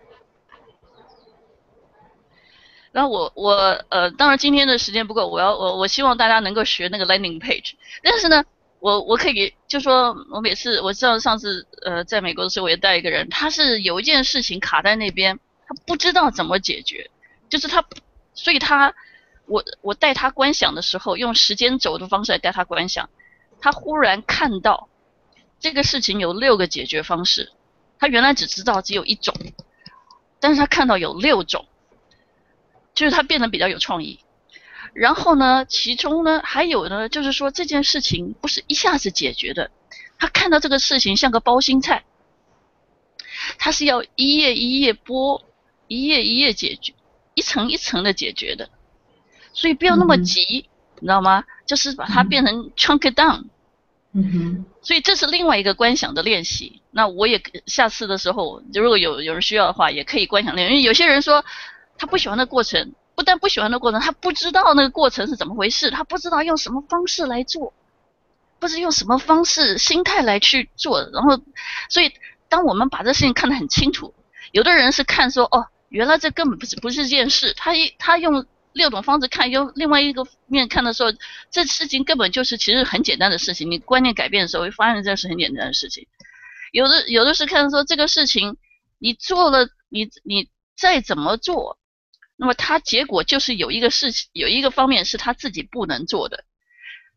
[2.92, 3.52] 然后我我
[3.90, 7.74] 呃，当然今天的时间不够，我要我我希望大家能够学那个 landing page。
[8.02, 8.44] 但是呢，
[8.80, 17.10] 我我可以就说，我每次我知道上次呃在美国的时候，我也带一个人，他是有一件事情卡在那边，他不知道怎么解决，
[17.48, 17.84] 就是他，
[18.34, 18.94] 所以他
[19.46, 23.10] 我我带他观想的时候，用时间轴的方式来带他观想，
[23.60, 24.88] 他忽然看到
[25.60, 27.52] 这个事情有六个解决方式，
[27.98, 29.34] 他原来只知道只有一种。
[30.40, 31.66] 但是他看到有六种，
[32.98, 34.18] 就是它变得比较有创意。
[34.92, 39.70] 然后呢，其中呢还有呢，就是说这件事情不是一下子解决的，
[40.18, 42.02] 他看到这个事情像个包心菜，
[43.56, 45.42] 他是要一页一页剥，
[45.86, 46.92] 一页一页解决，
[47.34, 48.68] 一层一层的解决的，
[49.52, 51.44] 所以不要那么急，嗯、你知道吗？
[51.66, 53.44] 就是把它变成 chunk it down。
[54.14, 54.64] 嗯哼。
[54.82, 56.82] 所以这是另外一个观想的练习。
[56.90, 60.70] 那我也下次的时候，如果有有人需要的话，也可以观想练。
[60.70, 61.44] 因为有些人说
[61.98, 62.94] 他不喜欢的过程。
[63.14, 67.74] 不但不喜欢的过程，他不知道那个过程是怎么回事，他不知道用什么方式来做，
[68.60, 71.00] 不知用什么方式、心态来去做。
[71.12, 71.36] 然后，
[71.88, 72.12] 所以
[72.48, 74.14] 当我们把这事情看得很清楚，
[74.52, 77.52] 有的人是看说，哦，原来这根本不是不是件事。
[77.54, 81.10] 他一他用六种方式看，用另外一个面看的时候，
[81.50, 83.68] 这事情根本就是其实很简单的事情。
[83.68, 86.06] 你观念改变的时候，会发现这是很简单的事情。
[86.70, 88.56] 有的有的是看说这个事情，
[89.00, 91.77] 你做了，你你再怎么做。
[92.40, 96.44] 那么他结果就是有一个事情，有一个方面是他自己不能做的，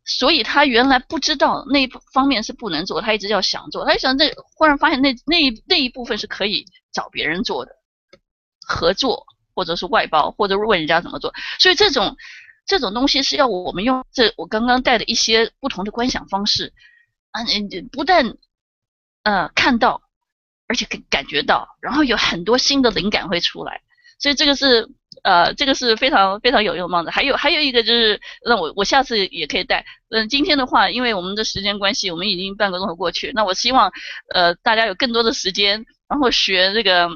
[0.03, 7.71] 所以他原来不知道那一方面是不能做，他一直要想做，他一想那忽然发现那那那一部分是可以找别人做的，
[8.65, 12.17] 合作或者是外包或者是问人家怎么做，所以这种
[12.65, 16.73] 这种东西是要我们用这我刚刚带的一些不同的观想方式
[17.29, 18.37] 啊，你不但
[19.21, 20.01] 呃看到，
[20.65, 23.83] 而且感感觉到，然后有很多新的灵感会出来，
[24.17, 24.89] 所以这个是。
[25.23, 27.11] 呃，这个是非常非常有用的。
[27.11, 29.85] 还有还有一个就是，那我我下次也可以带。
[30.09, 33.31] 嗯，今天的话，因为我们的时间关系，我们已经半个钟头过去。
[33.35, 33.91] 那我希望，
[34.33, 37.07] 呃，大家有更多的时间，然后学这个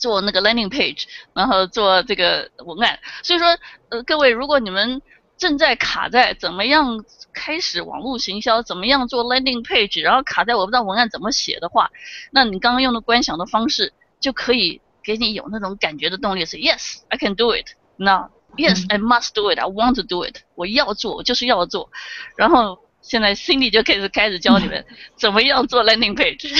[0.00, 2.98] 做那个 landing page，然后做这个文案。
[3.22, 3.56] 所以说，
[3.90, 5.00] 呃，各位，如果你们
[5.38, 11.90] 正在卡在怎么样开始网络行销，怎么样做 landing page，然后卡在我不知道文案怎么写的话，
[12.32, 14.80] 那你刚刚用的观想的方式就可以。
[15.04, 17.66] 给你有那种感觉的动力是 Yes, I can do it.
[17.96, 19.58] Now, Yes, I must do it.
[19.58, 20.42] I want to do it.
[20.54, 21.90] 我要做，我就是要做。
[22.36, 24.84] 然后现在 Cindy 就开始开始教你们
[25.16, 26.52] 怎么样做 landing page。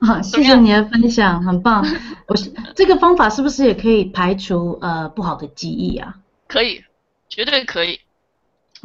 [0.00, 1.84] 好， 谢谢你的分享，很棒。
[2.26, 2.34] 我
[2.74, 6.14] 这个方法是不是也可以排除呃不好的记忆啊？
[6.48, 6.82] 可以，
[7.28, 8.00] 绝对可以。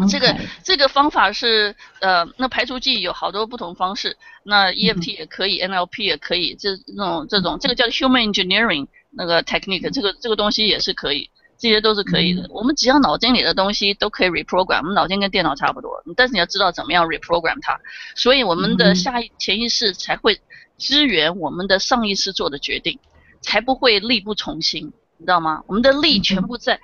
[0.09, 12.41] 这个这个方法是呃，那排除记忆有好多不同方式，那 EFT 也可以、嗯、NLP 也可以，这那种这种这个叫 Human Engineering 那个 technique，这个这个东西也是可以，这些都是可以的。
[12.41, 17.79] 嗯、我们只要脑筋里的东西都可以 reprogram，我们脑筋跟电脑差不多，但是你要知道怎么样 reprogram 它，
[18.15, 20.41] 所以我们的下潜意识才会
[20.77, 22.99] 支援我们的上意识做的决定，
[23.39, 25.63] 才不会力不从心，你知道吗？
[25.67, 26.75] 我们的力全部在。
[26.75, 26.79] 嗯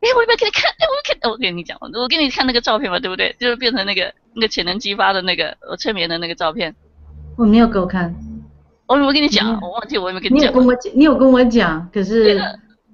[0.00, 0.70] 哎，我有没有给你看？
[0.72, 3.34] 哎，我看，我给你讲，我给你看那个照片嘛，对不对？
[3.40, 6.74] 就是变成那个那个潜能激发的那个我催眠的那个照片。
[7.36, 8.14] 我没有给我看。
[8.86, 10.38] 我我跟你讲，我忘记我有没有跟你讲。
[10.38, 12.40] 你有跟我讲，你有跟我讲，可是。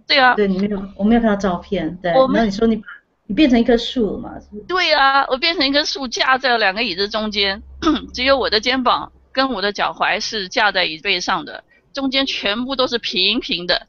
[0.06, 0.34] 对啊。
[0.34, 1.94] 对你没有，我没有看到照片。
[2.00, 2.12] 对。
[2.12, 2.80] 我那你说你
[3.26, 4.30] 你变成一棵树嘛？
[4.68, 7.62] 对啊，我变成一棵树，架在两个椅子中间，
[8.14, 13.86] 只有我的肩膀跟我的脚踝是架在椅背上的，中间全部都是平平的，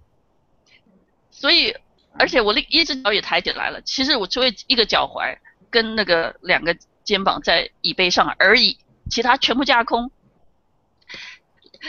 [1.30, 1.76] 所以。
[2.20, 5.38] 而且我另一只脚也抬起来了，其实我只有一个脚踝
[5.72, 8.78] 跟那个两个肩膀在椅背上而已，
[9.10, 10.12] 其他全部架空。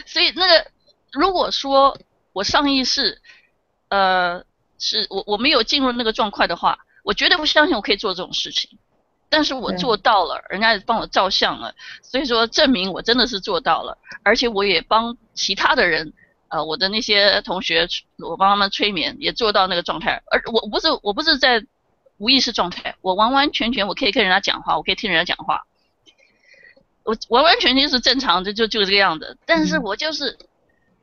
[0.06, 0.70] 所以那个
[1.12, 1.98] 如果说
[2.32, 3.20] 我上意识，
[3.88, 4.44] 呃，
[4.78, 8.78] 是我我没有进入那个状况的话，我绝对不相信我可以做这种事情。
[9.28, 16.12] 但是我做到了，人家也帮我照相了，所以说证明我真的是做到了，而且我也帮其他的人。
[16.54, 17.88] 呃，我的那些同学，
[18.18, 20.22] 我帮他们催眠，也做到那个状态。
[20.30, 21.66] 而我不是，我不是在
[22.18, 25.66] 无意识状态，我完完全全我可以跟人家讲话，我可以听人家讲话，
[27.02, 29.36] 我完完全全是正常的，就就这个样子。
[29.46, 30.38] 但是我就是，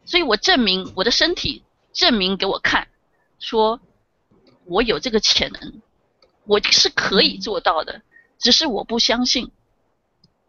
[0.06, 2.88] 所以我证明我的身体证明给我看，
[3.38, 3.82] 说
[4.64, 5.82] 我有这个潜能，
[6.46, 8.02] 我是可以做到的，
[8.40, 9.52] 只是我不相信。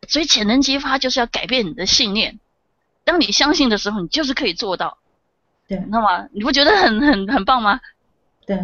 [0.06, 2.38] 所以潜能激发就是要改变你的信念。
[3.04, 4.98] 当你相信的时候，你就是可以做到，
[5.66, 7.80] 对，那么你不觉得很 很很棒吗？
[8.46, 8.58] 对，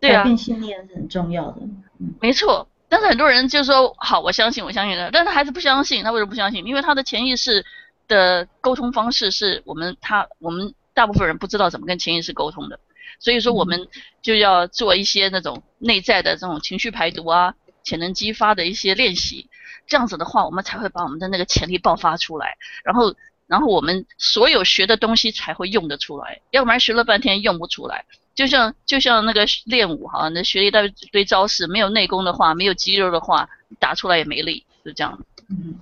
[0.00, 1.62] 对啊，改变信念是很重要的，
[1.98, 2.68] 嗯，没错。
[2.88, 6.04] 但是很多人就说好，我相信，我相信了，但是他还是不相信。
[6.04, 6.64] 他为什么不相信？
[6.64, 7.64] 因为他的潜意识
[8.06, 12.78] 的沟通方式是我们他我们大部分人不知道怎么跟潜意识沟通的，
[13.18, 13.88] 所以说我们
[14.22, 19.50] 就要做一些那种内在的这种情绪排毒啊、潜能激发的一些练习，
[19.88, 23.14] 这样子的话，我们才会把我们的那个潜力爆发出来，然后。
[23.46, 28.04] 然后我们所有学的东西才会用得出来，要不然学了半天用不出来。
[28.34, 30.80] 就像就像那个练武哈，那学一大
[31.10, 35.18] 堆招式，没有内功的话，没有肌肉的话，打出来也没力，就这样。
[35.48, 35.74] 嗯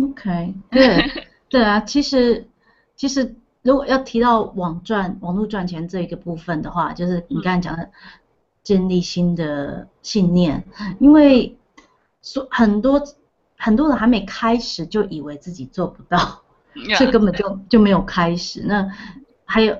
[0.00, 1.10] ，OK，对，
[1.48, 2.46] 对啊，其实
[2.94, 7.90] 其实如果要提到网赚、网络赚钱这一个部分的话，就是你刚才讲的
[8.62, 10.64] 建立新的信念，
[11.00, 11.58] 因为
[12.22, 13.02] 所很多
[13.56, 16.42] 很多人还没开始就以为自己做不到，
[16.96, 18.62] 所以根本就就没有开始。
[18.66, 18.88] 那
[19.44, 19.76] 还有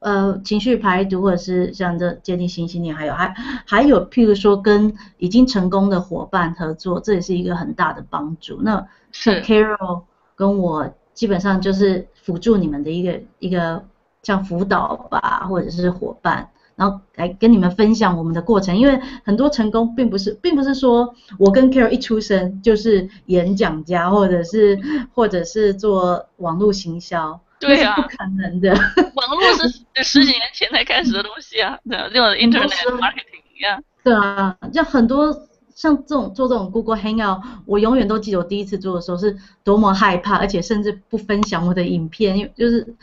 [0.00, 3.34] 呃情绪排毒，或者是像这建立新信念，还有还
[3.66, 8.60] 还有譬如说跟已经成功的伙伴合作，这也是一个很大的帮助。
[8.62, 10.02] 那是 Carol
[10.34, 13.84] 跟我基本上就是辅助你们的一个一个
[14.22, 16.50] 像辅导吧，或者是伙伴。
[16.76, 24.78] 然后来跟你们分享我们的过程，因为很多成功并不是，并不是说我跟 Carol 一出生就是演讲家，或者是
[25.14, 28.72] 或者是做网络行销，对啊，不可能的。
[28.72, 32.68] 网络是十几年前才开始的东西啊，对啊，就 Internet
[32.98, 33.82] marketing 一样。
[34.02, 42.94] 对啊，就很多像这种做这种 Google Hangout，我永远都记得我第一次做的时候是多么害怕，而且甚至不分享我的影片，因为就是。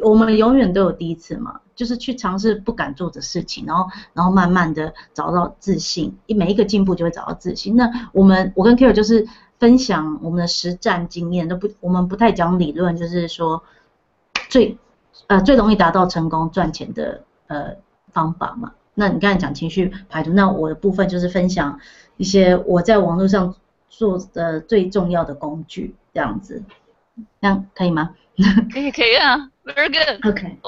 [0.00, 7.76] 我们永远都有第一次嘛，就是去尝试不敢做的事情，然后然后慢慢的找到自信，一每一个进步就会找到自信。
[7.76, 13.62] 那我们我跟 Carol 就是分享我们的实战经验，都不我们不太讲理论，就是说
[14.48, 14.76] 最
[15.28, 17.76] 呃最容易达到成功赚钱的呃
[18.10, 18.72] 方法嘛。
[18.94, 21.78] 那你刚才讲情绪排毒，那我的部分就是分享
[22.16, 23.54] 一些我在网络上
[23.90, 26.62] 做的最重要的工具，这样子，
[27.42, 28.14] 这样可以吗？
[28.72, 29.50] 可以可以啊。
[29.64, 30.28] Very good.
[30.28, 30.58] OK.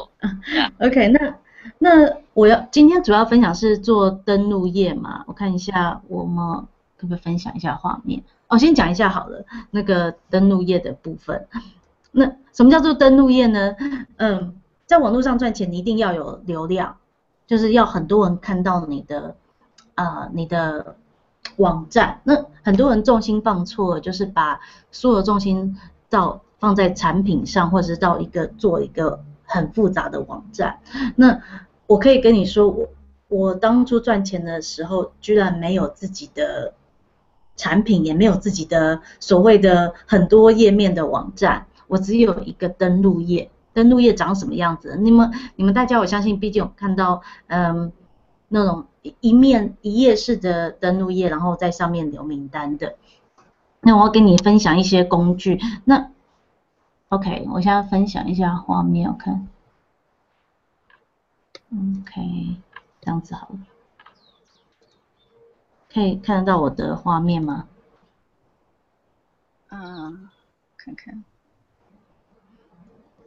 [0.80, 1.08] OK.
[1.08, 1.34] 那
[1.78, 5.22] 那我要今天主要分享是做登录页嘛？
[5.26, 6.66] 我看一下我们
[6.96, 8.22] 可不可以分享一下画面？
[8.48, 11.46] 哦，先讲一下好了，那个登录页的部分。
[12.10, 13.76] 那什么叫做登录页呢？
[14.16, 14.56] 嗯，
[14.86, 16.96] 在网络上赚钱，你一定要有流量，
[17.46, 19.36] 就是要很多人看到你的
[19.94, 20.96] 啊、呃、你的
[21.56, 22.20] 网站。
[22.24, 24.58] 那很多人重心放错了，就是把
[24.90, 25.78] 所有重心
[26.10, 26.40] 到。
[26.59, 30.78] 放在产品上，或者是到一个做一个很复杂的网站。
[31.16, 31.40] 那
[31.86, 32.88] 我可以跟你说，我
[33.28, 36.74] 我当初赚钱的时候，居然没有自己的
[37.56, 43.50] 产品，也没有自己的所谓的很多页面的网站，我只有一个登录页。
[43.74, 44.96] 登录页长什么样子？
[45.00, 47.92] 你们你们大家，我相信毕竟有看到，嗯，
[48.48, 48.86] 那种
[49.20, 52.96] 一面一页式的登录页，然后在上面留名单的。
[53.80, 55.61] 那我要跟你分享一些工具。
[55.84, 56.11] 那
[57.09, 59.48] OK，我现在分享一下画面，我看。
[61.72, 62.56] OK，
[63.00, 63.59] 这样子好了。
[65.90, 67.66] 可以看得到我的画面吗？
[69.68, 70.28] 嗯，
[70.76, 71.24] 看看。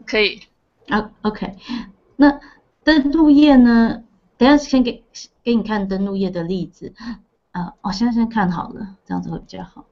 [0.05, 0.43] 可以。
[0.88, 1.57] 啊，OK。
[2.17, 2.39] 那
[2.84, 4.03] 登录页呢？
[4.38, 5.03] 等下先给
[5.43, 6.93] 给你看登录页的例子。
[7.51, 9.86] 啊，我现在先看好了，这样子会比较好。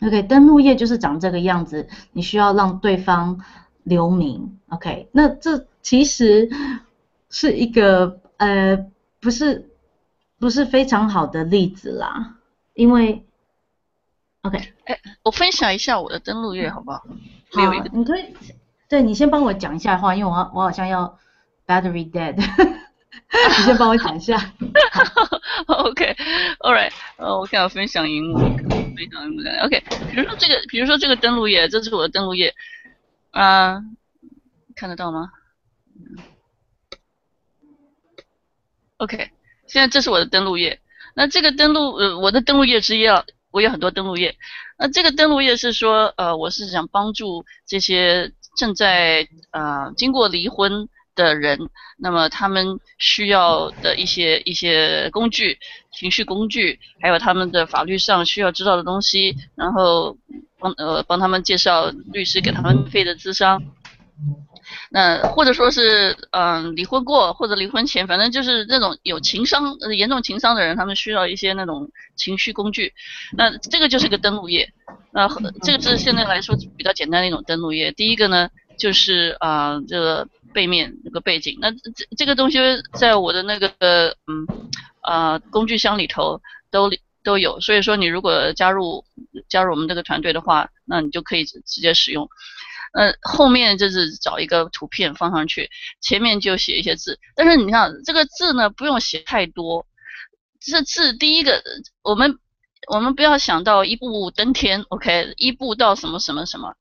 [0.00, 3.40] OK，登录页就是长这个样子，你需要让对方
[3.82, 4.58] 留名。
[4.68, 6.48] OK，那这其实
[7.30, 8.86] 是一个呃，
[9.20, 9.70] 不是
[10.38, 12.36] 不是非常好的例子啦，
[12.74, 13.24] 因为
[14.42, 17.04] OK，哎，我分享一下我的登录页好不好？
[17.50, 18.34] 好，有一个你可以，
[18.88, 21.18] 对你先帮我讲一下话，因为我我好像要
[21.66, 22.36] battery dead，
[23.58, 24.36] 你先帮我讲一下。
[25.66, 28.38] OK，All right，呃，我看要分享萤幕。
[28.96, 29.22] 非常
[29.64, 29.80] OK，
[30.10, 32.52] 比如说这个，比如说这个登录页，这是我的登录页，
[33.30, 33.80] 啊、
[34.74, 35.30] 看得到吗
[38.96, 39.30] ？OK，
[39.68, 40.80] 现在这是我的登录页。
[41.14, 44.36] 那这个登录，呃，我的登录页之一啊，我有很多登录页。
[44.76, 50.88] 那这个登录页是说，呃，我是想帮助这些正在、呃、经过离婚
[51.24, 51.58] 的人，
[51.98, 55.58] 那么他们需要的一些一些工具、
[55.92, 60.16] 情绪工具，还有他们的法律上需要知道的东西，然后
[60.58, 63.60] 帮呃帮他们介绍律师给他们费的咨商。
[64.90, 72.92] 那或者说是嗯、呃、离婚过或者离婚前，反正就是那种有情商、严重情商的人，他们需要一些那种情绪工具。
[73.36, 74.70] 那这个就是个登录页。
[75.10, 75.26] 那
[75.62, 77.92] 这个是现在来说比较简单的一种登录页。
[77.92, 80.28] 第一个呢，就是啊、呃、这个。
[80.54, 81.80] 背面那个背景，那这
[82.16, 82.58] 这个东西
[82.94, 83.68] 在我的那个
[84.26, 84.46] 嗯、
[85.02, 86.90] 呃、工具箱里头都
[87.22, 89.04] 都有，所以说你如果加入
[89.46, 92.28] 加入我们这个团队的话，那你就可以直接使用。
[92.94, 95.70] 呃，后面就是找一个图片放上去，
[96.00, 99.86] 前面就写一些字，但是你看这个字呢，不用写太多。
[100.60, 101.62] 这字第一个，
[102.02, 102.38] 我们
[102.90, 106.74] 我们不要想到一步登天，OK，一步到什么什么什么，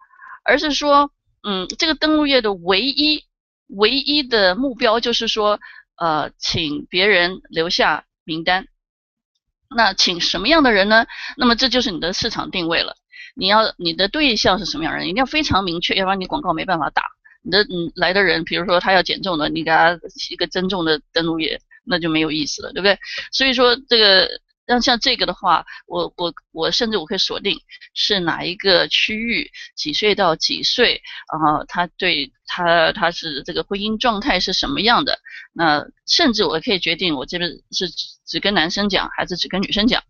[0.45, 1.11] 而是说，
[1.43, 3.23] 嗯，这个登录页的唯一。
[3.69, 5.59] 唯一的目标就是说，
[5.97, 8.65] 呃，请别人留下名单。
[9.75, 11.05] 那请什么样的人呢？
[11.35, 12.95] 那么这就是你的市场定位了。
[13.35, 17.03] 你要你的对象是什么样人，一定要非常明确，要不然你广告没办法打。
[17.43, 19.99] 你的嗯来的人，比如说他要减重的，你给他
[20.31, 22.97] 一个增重的登录页，那就没有意思了，对不对？
[23.33, 24.29] 所以说这个。
[24.67, 27.57] 那像这个的话，我我我甚至我可以锁定
[27.93, 31.01] 是哪一个区域，几岁到几岁，
[31.31, 35.17] 然后他对他他是这个婚姻状态是什么样的，
[35.53, 37.89] 那甚至我可以决定我这边是
[38.25, 40.03] 只跟男生讲还是只跟女生讲，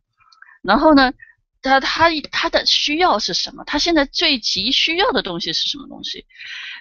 [0.63, 1.13] 然后呢，
[1.61, 3.63] 他他他的需要是什么？
[3.63, 6.25] 他现在最急需要的东西是什么东西？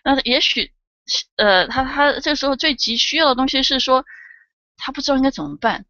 [0.02, 0.72] 那也许
[1.36, 4.02] 呃他他这时候最急需要的东西是说
[4.78, 5.84] 他不知道应该怎么办。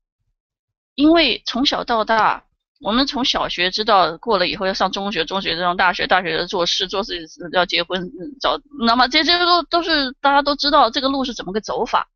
[0.96, 2.42] 因为从小到大，
[2.80, 12.08] 我们从小学知道过了以后要上中学，中学上大学，大学要做事，做事要结婚找，那么这些都都是大家都知道这个路是怎么个走法。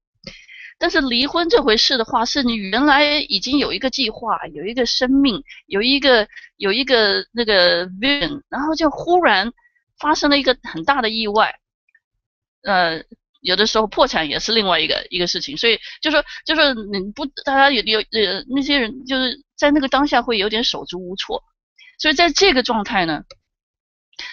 [0.78, 6.26] 但是离婚这回事的话，是你原来已经有一个计划，有一个生命，有一个
[6.56, 9.52] 有一个那个 vision，然后就忽然
[9.98, 11.54] 发生了一个很大的意外，
[12.62, 13.04] 呃。
[13.40, 21.42] 有的时候破产也是另外一个一个事情，所以就说就是你不，大家有有呃那些人就是在那个当下会有点手足无措，
[21.98, 23.24] 所以在这个状态呢，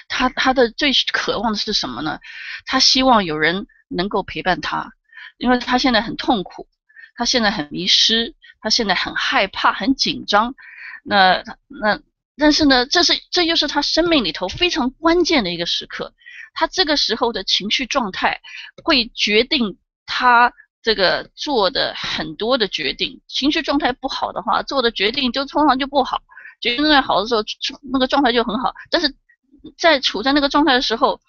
[0.10, 2.20] 他他的最渴望的是什么呢？
[2.66, 4.92] 他希望有人能够陪伴他，
[5.38, 6.68] 因为他现在很痛苦，
[7.16, 10.54] 他现在很迷失，他现在很害怕，很紧张。
[11.04, 12.02] 那那
[12.36, 16.14] 但是呢，这是这又是他生命里头非常关键的一个时刻。
[16.60, 18.42] 他这个时候的情绪状态
[18.84, 19.78] 会决定
[20.08, 20.52] 他
[20.82, 23.22] 这个做的很多的决定。
[23.28, 26.20] 情绪状态不好的话，做的决定就通常就不好。
[26.60, 27.44] 决定状态好的时候，
[27.94, 28.74] 那个状态就很好。
[28.90, 29.16] 但是
[29.78, 31.22] 在处在那个状态的时候，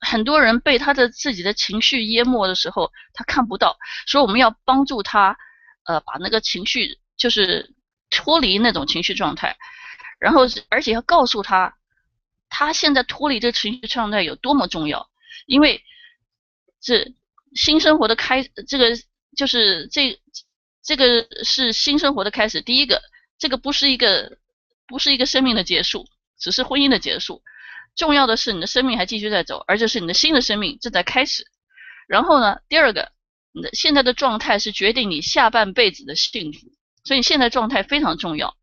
[0.00, 3.76] 很多人被他的自己的情绪淹没的时候，他看不到。
[4.08, 5.36] 所以我们要帮助他，
[5.84, 7.72] 呃，把那个情绪就是
[8.10, 9.56] 脱离那种情绪状态，
[10.18, 11.72] 然后而且要告诉他。
[12.48, 15.08] 他现在脱离这个情绪状态有多么重要？
[15.46, 15.82] 因为
[16.80, 17.12] 这
[17.54, 18.96] 新生活的开，这个
[19.36, 20.20] 就是这
[20.82, 22.60] 这个是新生活的开始。
[22.60, 23.02] 第一个，
[23.38, 24.38] 这个不是一个
[24.86, 26.06] 不是一个生命的结束，
[26.38, 27.42] 只是婚姻的结束。
[27.94, 31.46] 重要的是你的生命还继续在走，而且是你的新的生命正在开始。
[32.06, 33.10] 然后呢，第二个，
[33.52, 36.66] 你的现在的状态是决定你下半辈子的幸福，
[37.04, 38.54] 所以你现在状态非常重要。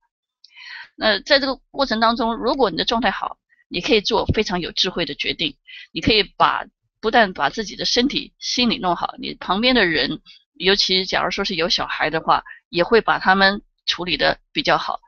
[0.95, 3.37] 那在这个过程当中，如果你的状态好，
[3.73, 5.57] 你可以做非常有智慧的决定，
[5.91, 6.63] 你可以把
[7.01, 10.21] 不但把自己的身体、心理弄好，你旁边的人，
[10.53, 14.99] 尤其假如说是有小孩的话，也会把他们处理得比较好。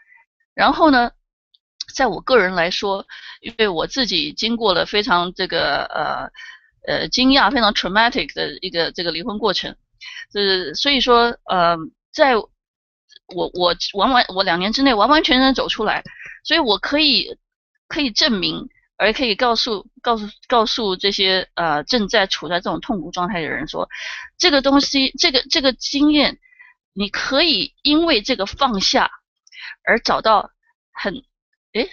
[0.55, 1.11] 然后呢，
[1.93, 3.05] 在我个人来说，
[3.39, 6.32] 因为我自己经过了非常这个呃
[6.88, 9.76] 呃惊讶、非常 traumatic 的一个这个离婚过程，
[10.34, 11.78] 呃所以说呃，
[12.11, 12.49] 在我
[13.53, 16.03] 我完完我两年之内完完全全走出来，
[16.43, 17.38] 所以我可以。
[17.88, 23.88] 可以证明，而可以告诉、告诉、告诉这些呃正在处在这种痛苦状态的人说，
[24.38, 26.39] 这个东西，这个这个经验，
[26.93, 29.09] 你可以因为这个放下
[29.83, 30.51] 而找到
[30.93, 31.23] 很，
[31.73, 31.89] 诶，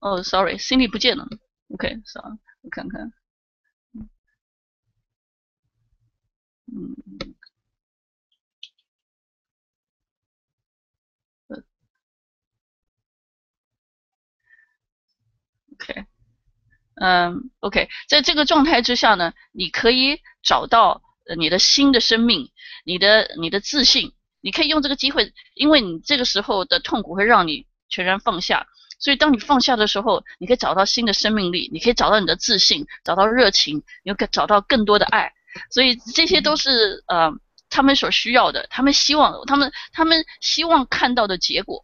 [0.00, 1.26] 哦，sorry，心里不见了
[1.74, 3.12] ，OK，算了我看看，
[3.94, 4.08] 嗯。
[15.74, 16.06] OK，
[17.04, 21.02] 嗯，OK，在这个状态之下呢，你可以找到
[21.36, 22.48] 你的新的生命，
[22.84, 28.68] 你的你的自信，你可以用这个机会，因为你这个时候的痛苦会让你全然放下，
[29.00, 35.32] 所以当你放下的时候，你可以找到新的生命力，你可以找到你的自信，找到热情，你可找到更多的爱，
[35.72, 37.32] 所以这些都是呃
[37.68, 41.82] 他们所需要的，他们希望他们他们希望看到的结果。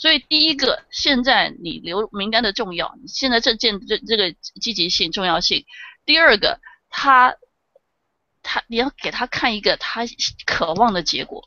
[0.00, 5.66] 所以第一个，现在你留名单的重要，你现在这件这这个积极性重要性。
[6.06, 7.36] 第二个，他
[8.42, 10.06] 他你要给他看一个他
[10.46, 11.46] 渴望的结果。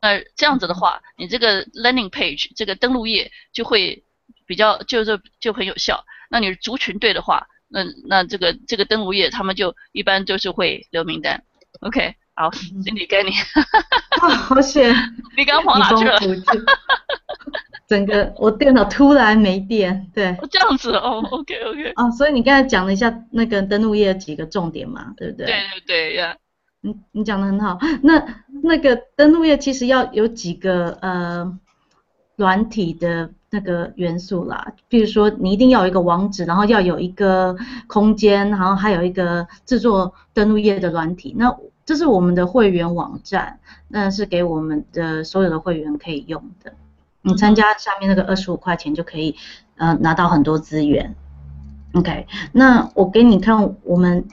[0.00, 4.04] 那这样子的话，你这个 landing page 这个登录页就会
[4.46, 6.04] 比较就是就很有效。
[6.30, 11.42] 那你族群对的话，那那这个这个登录页他们就一般就是会留名单。
[11.80, 13.30] OK，好，Cindy 该你。
[14.20, 14.92] 好 险，
[15.36, 16.18] 你刚跑哪去了？
[17.86, 25.46] 整个我电脑突然没电，对，这样子哦，OK OK，哦，所以你刚才讲了一下那个登录页几个重点嘛，对不对？
[25.46, 25.54] 对
[25.86, 26.34] 对对呀，
[26.80, 28.24] 你你讲的很好，那
[28.62, 31.58] 那个登录页其实要有几个呃
[32.36, 41.56] 软体的那个元素啦，比如说你一定要有一个网址，然后要有一个空间，然后还有一个制作登录页的软体，那。
[41.84, 46.72] 这是我们的会员网站，那是给我们的所有的会员可以用的。
[47.22, 49.34] 你参加下面那个二十五块钱就可以，
[49.74, 51.16] 呃，拿到很多资源。
[51.94, 54.24] OK，那我给你看我们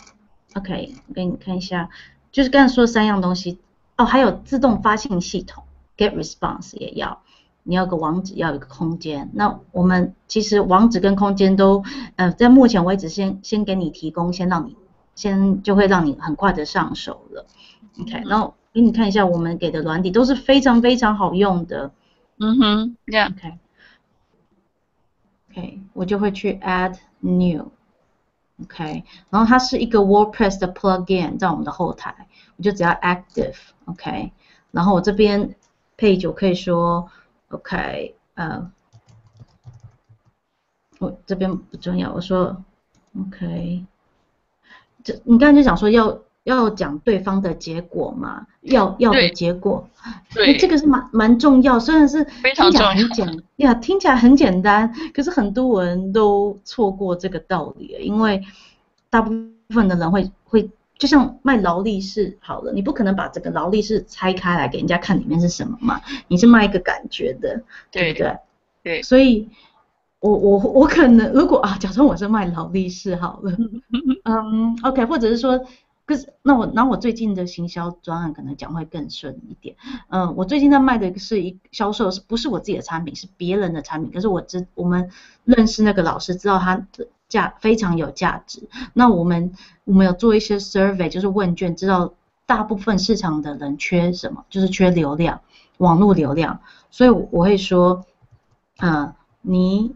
[0.54, 1.90] ，OK，我给你看一下，
[2.32, 3.58] 就是刚才说的三样东西
[3.98, 5.64] 哦，还有自动发信系统
[5.98, 7.24] ，Get Response 也要，
[7.70, 9.30] 你要个网址，要一个空间。
[9.34, 11.84] 那我们其实网址跟空间都，
[12.16, 14.76] 呃，在目前为止先先给你提供，先让你
[15.14, 17.46] 先就会让你很快的上手了。
[18.02, 21.92] OK，然后给你看一下我们给的软体都是非常非常好用的。
[22.40, 23.60] 嗯哼，Yeah，OK，OK，、
[25.54, 25.62] okay.
[25.62, 26.96] okay, 我就会去 Add。
[27.22, 32.16] New，OK，okay, 然后它是一个 WordPress 的 plugin 在我们的后台，
[32.56, 34.32] 我就只要 Active，OK，、okay,
[34.72, 35.54] 然后我这边
[35.98, 37.10] page 我可以说
[37.50, 38.72] ，OK，呃，
[41.00, 42.64] 我这边不重要，我说
[43.20, 43.86] OK，
[45.04, 46.20] 这你刚才就讲说要。
[46.44, 49.88] 要讲对方的结果嘛，要要的结果，
[50.34, 58.42] 对，这个是蛮蛮重要，虽然是听起来很简呀，听起来很简单，可是很多人都错过这个道理，因为
[59.12, 59.32] 大部
[59.70, 60.68] 分的人会会
[61.00, 68.38] 就像卖劳力士好了，你不可能把这个劳力士拆开来给人家看里面是什么嘛，你是卖一个感觉的，对不对？
[68.84, 69.50] 对，所以
[70.20, 73.52] 我我我可能如果啊，假设我是卖劳力士好了，
[74.26, 75.66] 嗯，OK，或者是说。
[76.06, 79.76] 可是，那我，那我最近的行销专案可能讲会更顺一点。
[80.08, 84.12] 嗯，我最近在卖的是一销售，是不是我自己的产品，是别人的产品。
[84.12, 85.12] 可是我知我们
[85.44, 88.68] 认识那个老师，知道他的价非常有价值。
[88.92, 89.54] 那我们
[89.86, 92.14] 我们有做一些 survey，就是问卷，知道
[92.46, 95.40] 大部分市场的人缺什么，就是缺流量，
[95.78, 96.60] 网络流量。
[96.92, 98.04] 所以我会说，
[98.80, 99.96] 嗯，你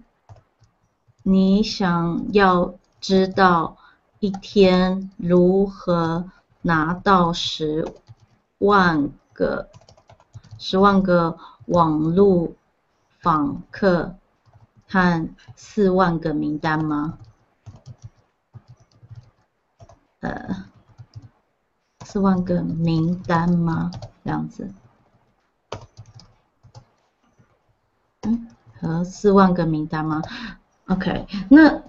[1.23, 3.75] 你想要知道。
[4.19, 6.31] 一天如何
[6.61, 7.85] 拿到十
[8.59, 9.67] 万个
[10.57, 12.53] 十万个网络
[13.19, 14.15] 访客
[14.93, 17.17] 和四万个名单吗？
[20.19, 20.65] 呃，
[22.05, 23.89] 四万个名单吗？
[24.23, 24.71] 这样子，
[28.21, 28.47] 嗯，
[28.79, 30.21] 和四万个名单吗
[30.85, 31.81] ？OK，那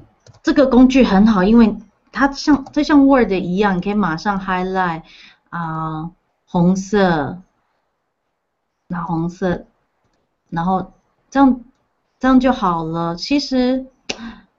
[0.43, 1.77] 这个工具很好，因为。
[2.17, 5.03] 它像它像 Word 一样，你可以马上 highlight
[5.51, 6.13] 啊、
[6.47, 7.43] 红色，
[8.87, 9.67] 拿红色，
[10.49, 10.93] 然后
[11.29, 11.65] 这样
[12.25, 13.15] 这样就好了。
[13.17, 13.85] 其实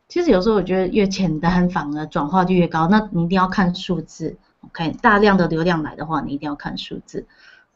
[0.07, 2.87] 其实有时候我觉得越简单反而转化就越高。
[2.87, 4.91] 那你一定要看数字，OK？
[5.01, 7.25] 大量的流量来的话，你一定要看数字。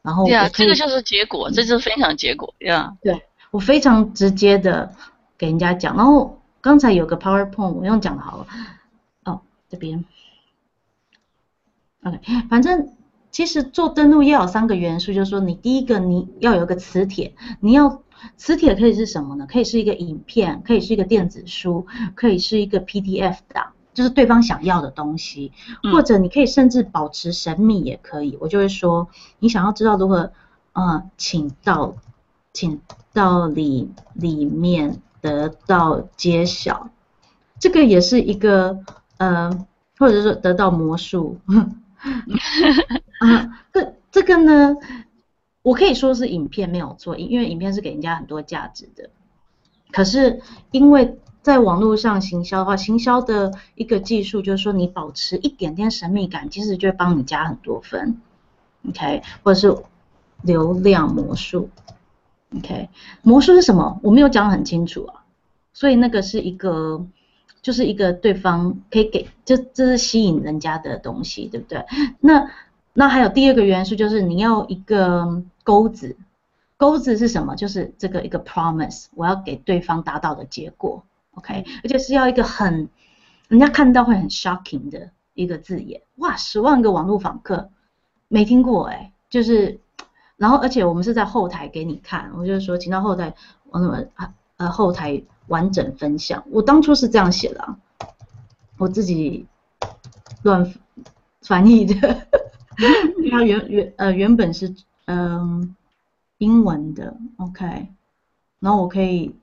[0.03, 2.95] 然后对啊，这个就是结果，这就是分享结果呀。
[3.01, 3.13] Yeah.
[3.13, 4.93] 对，我非常直接的
[5.39, 5.97] 给人家讲。
[5.97, 8.47] 然后刚才有个 PowerPoint，我用讲的好了。
[9.23, 10.05] 哦这边
[12.03, 12.93] ，OK，反正
[13.32, 18.01] 其实做登录要有三个元素，就是说你第一个你要有一个磁铁，你要
[18.38, 19.47] 磁铁可以是什么呢？
[19.49, 25.51] 可以是一个影片，可以是一个电子书，可以是一个 PDF 档，就是对方想要的东西，
[25.91, 28.38] 或者你可以甚至保持神秘也可以。
[28.41, 29.07] 我就会说，
[29.39, 30.32] 你想要知道如何，
[30.73, 31.95] 呃，请到，
[32.53, 32.82] 请
[33.13, 36.89] 到里里面得到揭晓，
[37.59, 38.80] 这个也是一个。
[39.19, 39.67] 呃，
[39.97, 41.38] 或者说得到魔术，
[43.20, 44.76] 啊，这这个呢，
[45.61, 49.09] 我可以说是影片没有错，因为影片是给人家很多价值的。
[49.91, 50.41] 可是
[50.72, 58.22] 因为在网络上行销的话，行销的一个技术就是说，你保持一点点神秘感，其实就会帮你加很多分
[58.88, 59.84] ，OK，或者是
[60.41, 61.70] 流量魔术
[62.57, 62.89] ，OK，
[63.22, 63.99] 魔术是什么？
[64.03, 65.24] 我没有讲很清楚啊，
[65.74, 67.05] 所以那个是一个。
[67.61, 71.86] 就是一个对方可以给，这这是吸引人家的东西，对不对？
[72.22, 72.49] 那
[72.93, 76.17] 那还有第二个元素，就是你要一个钩子，
[76.77, 77.55] 钩子是什么？
[77.55, 81.03] 就是这个一个 promise，我要给对方达到的结果
[81.35, 81.65] ，OK？
[81.83, 82.89] 而且是要一个很
[83.47, 87.69] 人家看到会很 shocking 的一个字眼，哇，十万个网络访客，
[88.27, 89.79] 没听过哎，就是，
[90.37, 93.33] 然后而且我们是在后台给你看，我就是说，请到后台，
[93.69, 94.03] 我怎么
[94.57, 95.23] 呃后台。
[95.49, 97.75] 完整分享，我当初是这样写的啊，
[98.77, 99.47] 我自己
[100.43, 100.75] 乱
[101.41, 102.27] 翻译的，
[103.30, 104.73] 它原原呃原本是
[105.05, 105.75] 嗯、呃、
[106.38, 107.89] 英文的，OK，
[108.59, 109.36] 然后我可以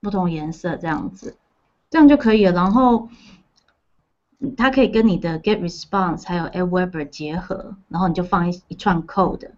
[0.00, 1.36] 不同颜色这样子，
[1.90, 2.52] 这样就可以了。
[2.52, 3.08] 然后
[4.56, 9.50] 它可以跟你的 Get Response 还有 Aweber 结合，然后你就放一一串 code。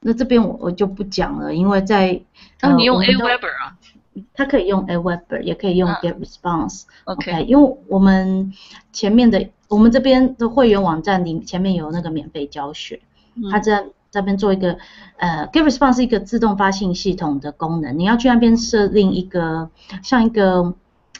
[0.00, 2.22] 那这边我我就不讲了，因为在
[2.62, 3.76] 那你用 Aweber 啊？
[4.32, 6.82] 它可以用 Aweber，也可以用 Get Response。
[6.82, 8.52] Uh, OK，, okay 因为我们
[8.92, 13.00] 前面的我们这边的会员网站里前面有那个免费教学
[13.50, 14.76] 他在这边做一个
[15.16, 19.70] 呃，GetResponse 是一个自动发信系统的功能，你要去那边设定一个
[20.02, 20.74] 像一个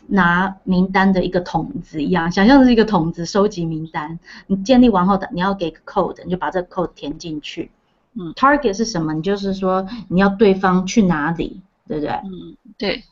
[0.09, 7.71] 拿名单的一个桶子一样，想象是一个桶子收集名单，你建立完后的你要给个 code，你就把这个 code 填进去。
[8.15, 9.15] 嗯，target 是什么？
[9.15, 12.11] 你就是说你要对方去哪里，对不对？
[12.25, 13.05] 嗯，对。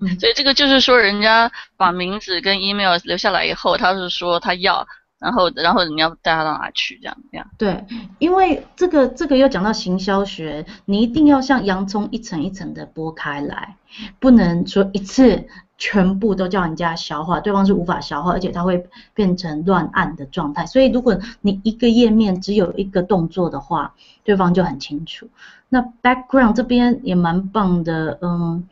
[0.00, 4.86] 嗯，所以这个就是说，人家把名字跟 email 留下来以后，他是说他要，
[5.18, 7.50] 然后然后你要带他到哪去，这样这样。
[7.58, 7.84] 对，
[8.20, 13.74] 因为这个这个要讲到行销学，你一定要像洋葱一层一层的剥开来，
[14.20, 20.64] 不能说一次全部都叫人家消化，对方是无法消化，而且他会变成乱按的状态。
[20.64, 23.92] 所以如果你一个页面只有一个动作的话，
[24.22, 25.28] 对方就很清楚。
[25.68, 28.68] 那 background 这边也蛮棒的，嗯。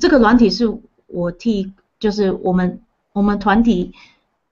[0.00, 0.66] 这个软体是
[1.06, 2.80] 我替，就是我们
[3.12, 3.92] 我们团体，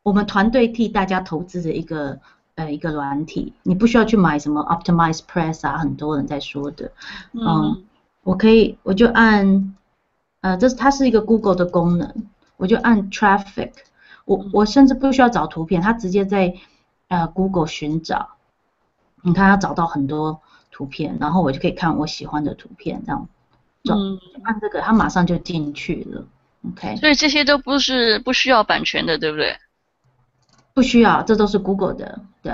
[0.03, 2.19] 我们团队替大家投资的一个
[2.57, 6.91] 呃一个软体，你不需要去买什么 Optimize Press 啊，很多人在说的，
[7.33, 7.85] 嗯，嗯
[8.23, 9.77] 我可以我就按，
[10.41, 12.13] 呃，这是它是一个 Google 的功能，
[12.57, 13.73] 我就按 Traffic，
[14.25, 16.55] 我我甚至不需要找图片，它直接在
[17.09, 18.31] 呃 Google 寻找，
[19.23, 20.41] 你看它找到很多
[20.73, 23.29] 图片，然后我就可以看我喜欢的图片这样。
[23.95, 26.27] 嗯，按这个，他马上就进去了
[26.69, 26.97] ，OK。
[26.97, 29.57] 所以这些都不是不需要版权的，对不对？
[30.75, 32.53] 不需要，这都是 Google 的，对。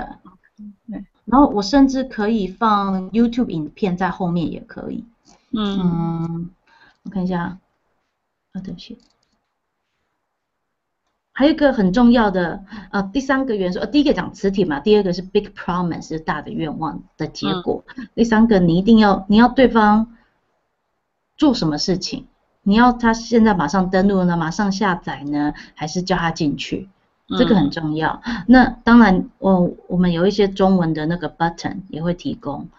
[0.87, 1.05] 对。
[1.25, 5.05] 然后我甚至可以放 YouTube 影片在后面，也可以。
[5.51, 5.79] 嗯。
[5.79, 6.49] 嗯，
[7.03, 7.57] 我看一下，
[8.51, 8.97] 啊，对不起。
[11.31, 20.15] 还有一个很重要的，呃，第三个元素，呃，第一个讲磁铁嘛，第二个是 Big Promise 是大的愿望的结果，嗯、第三个你一定要，你要对方。
[21.37, 22.27] 做什么事情？
[22.61, 24.37] 你要他现在马上登录呢？
[24.37, 25.53] 马上下载呢？
[25.75, 26.89] 还是叫他进去？
[27.37, 28.21] 这个很重要。
[28.25, 32.69] 嗯、那当然，我我们有一些中文的那个 button 也会提供。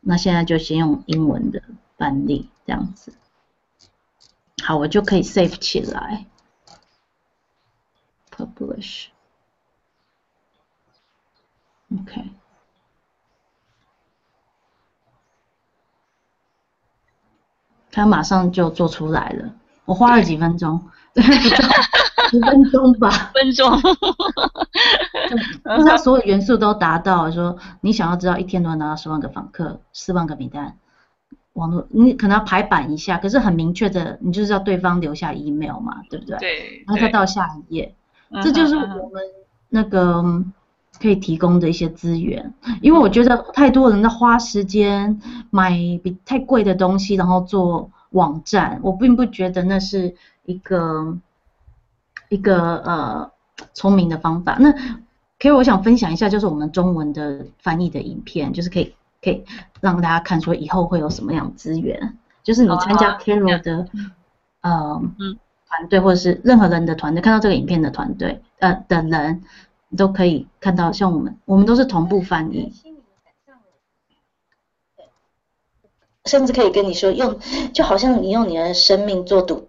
[0.00, 1.62] 那现在就先用英文的
[1.96, 3.14] 范例这样子。
[4.62, 6.26] 好，我就可以 save 起来。
[8.30, 9.06] Publish。
[11.94, 12.30] OK。
[17.92, 19.44] 他马上就做出来了，
[19.84, 20.82] 我花了几分钟，
[21.14, 21.22] 对，
[22.30, 23.70] 十分钟吧，分钟，
[25.30, 30.76] 就是他所有元素都达到，说你想要知道一天都能拿到十万个访客，四万个名单，
[31.52, 36.38] 网络你可能要排版一下，可是很明确的，你就是要对方留下 email 嘛，对不对？
[36.38, 37.94] 对，然后再到下一页，
[38.42, 38.80] 这就是我
[39.10, 39.22] 们
[39.68, 40.24] 那个。
[41.02, 51.18] 可以提供的一些资源，因为我觉得太多人在花时间买比太贵的东西，然后做网站，我并不觉得那是一个
[52.28, 53.30] 一个呃
[53.74, 54.56] 聪明的方法。
[54.60, 54.72] 那
[55.40, 59.44] 可以我想分享一下，就是我们中文的翻译的影片，就是可以可以
[59.80, 63.88] 让大家看说以后会有什么样资源，就是你参加 Carol 的
[64.60, 65.02] 呃
[65.66, 69.42] 团队或者是任何人的团队，看到这个影片的团队呃的人。
[69.96, 72.72] 都可以看到，像我们，我们都是同步翻译，
[76.24, 77.38] 甚至可以跟你说用，
[77.72, 79.68] 就好像你用你的生命做赌。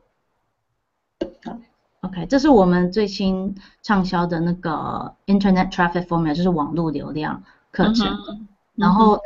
[1.44, 1.58] 好
[2.02, 8.08] ，OK，这是我们最新畅销的那个 Internet Traffic Formula，就是网络流量课程。
[8.30, 9.24] 嗯、然后它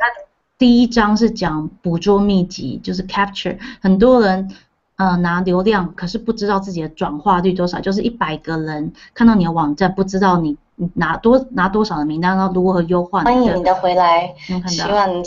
[0.58, 4.50] 第一章是讲捕捉秘籍，就是 Capture，很多人。
[4.98, 10.58] 呃，拿流量，可是不知道自己的转化率多少，就是一百个人看到你的网站，不知道你
[10.94, 13.22] 拿多拿多少的名单，然后如何优化。
[13.22, 14.84] 欢迎你的回来，能看到。
[14.86, 15.24] 希望，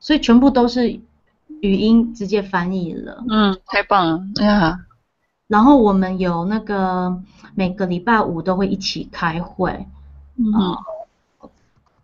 [0.00, 0.90] 所以全部都是
[1.60, 3.24] 语音直接翻译了。
[3.28, 4.80] 嗯，太棒了，哎呀。
[5.48, 7.22] 然后我们有那个
[7.54, 9.86] 每个礼拜五都会一起开会。
[10.36, 10.52] 嗯。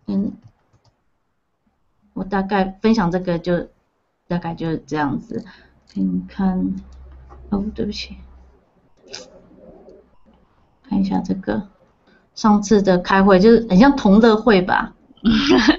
[0.07, 0.31] 嗯。
[2.13, 3.67] 我大概分享这个就
[4.27, 5.43] 大概就是这样子。
[5.93, 6.73] 给你看，
[7.49, 8.17] 哦，对不起，
[10.89, 11.67] 看一下这个
[12.35, 14.93] 上次的开会就是很像同乐会吧，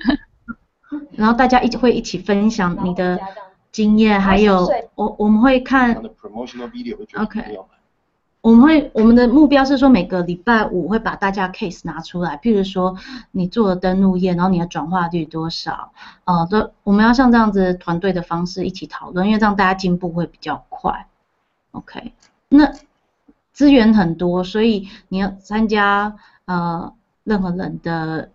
[1.13, 3.19] 然后大家一起会一起分享你的
[3.73, 6.03] 经验，还有我我们会看
[7.17, 7.59] ，OK。
[8.41, 12.95] 我们会，我们的目标是说每个礼拜五会把大家 case 拿出来，譬如说
[13.31, 15.93] 你做了登录页，然后你的转化率多少，
[16.25, 21.07] 呃，都我们要像这样子团队的方式一起讨论，因为这样大家进步会比较快。
[21.73, 22.13] OK，
[22.51, 22.71] 那
[23.55, 26.15] 资源很多，所以你要参加
[26.47, 28.31] 呃任何人的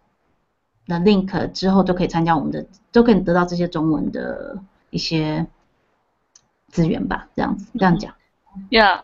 [0.88, 4.58] 的 link 之后都可以参加我们的，都可以得到这些中文的
[4.90, 5.46] 一些
[6.68, 8.14] 资源吧，这样子这样讲。
[8.70, 9.04] Yeah.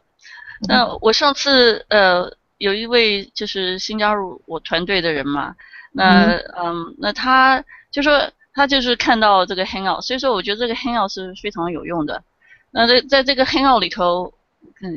[0.68, 5.56] 那我上次呃有一位就是新加入我团队的人嘛，
[5.92, 12.24] 那嗯，嗯那他就说他就是看到这个 Hangout，所以说我觉得这个 Hangout 是非常有用的。
[12.72, 14.34] 那在在这个 Hangout 里头，
[14.80, 14.92] 看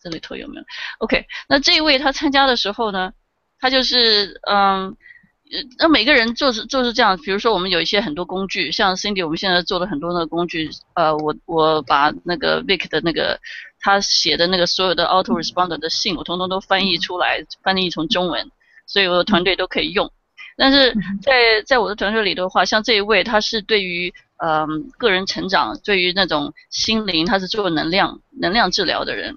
[0.00, 0.64] 这里头有没有
[0.98, 3.12] ？OK，那这一位他参加的时候呢，
[3.60, 4.96] 他就是嗯。
[5.80, 13.36] 那每个人就是就是这样，比如说我们有一些很多工具，像 Cindy，我们现在做了很多那个工具，呃，我我把那个 Vic 的那个
[13.80, 18.48] 他写的那个所有的 Autoresponder 的信，我通通都翻译出来，翻译成中文，
[18.86, 20.08] 所以我的团队都可以用。
[20.56, 29.36] 但是在在我的团队里的话，像这一位，他是对于嗯、呃、个人成长，对于那种心灵，他是做能量能量治疗的人。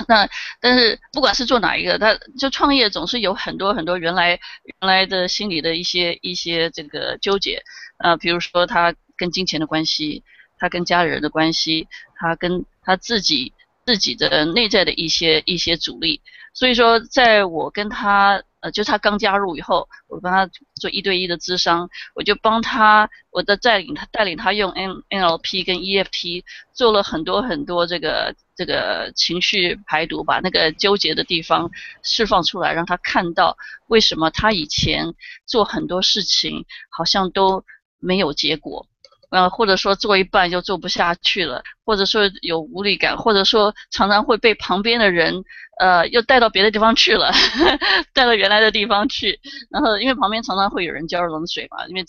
[0.08, 0.28] 那
[0.60, 7.62] 但是不管是做哪一个，他就创业总是有很多很多原来原来的心理的一些一些这个纠结，
[7.98, 10.22] 呃，比如说他跟金钱的关系，
[10.58, 13.52] 他跟家人的关系，他跟他自己
[13.84, 16.20] 自己的内在的一些一些阻力，
[16.54, 18.42] 所以说在我跟他。
[18.60, 31.70] 呃，就他刚加入以后，我帮他做一对一的咨商，我就帮他，我的带领他带领他用 N NLP 跟 EFT 做了很多很多这个这个情绪排毒，把那个纠结的地方
[32.02, 33.56] 释放出来，让他看到
[33.86, 35.14] 为什么他以前
[35.46, 37.64] 做很多事情好像都
[37.98, 38.86] 没有结果。
[39.30, 45.44] 呃，或者说做一半就做不下去了，或者说有无力感，或者说常常会被旁边的人，
[45.80, 47.32] 呃，又带到别的地方去了，
[48.12, 49.38] 带到原来的地方去。
[49.70, 52.04] 然后因为旁边常常会有人浇冷水嘛，因为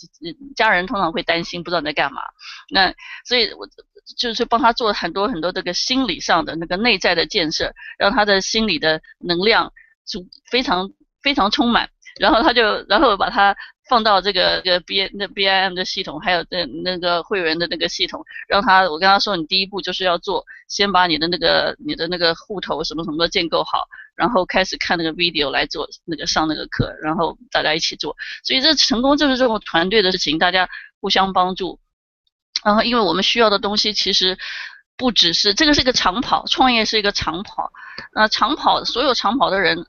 [0.56, 2.22] 家人通常会担心，不知道你在干嘛。
[2.70, 2.94] 那
[3.24, 3.68] 所以我
[4.18, 9.72] 就是帮他做很多很多这个心理上的那个内在的建设，让他的心理的能量
[10.06, 10.90] 足非常
[11.22, 11.88] 非常充满。
[12.20, 13.56] 然后他就，然后把他。
[13.92, 23.86] 放到这个这个 B 那 BIM 的系统，还有那那个会员的那个系统，让他我跟他说，你第一步就是要做，先把你的那个你的那个户头什么什么都建构好，
[24.16, 28.16] 然后开始看那个 video 来做那个上那个课，然后大家一起做。
[28.46, 30.70] 所以这成功就是这种团队的事情，大家
[31.02, 31.78] 互相帮助。
[32.64, 34.38] 然后因为我们需要的东西其实
[34.96, 37.74] 不只是这个是一个长跑，创业是一个长跑。
[38.14, 39.86] 那长跑所有长跑的人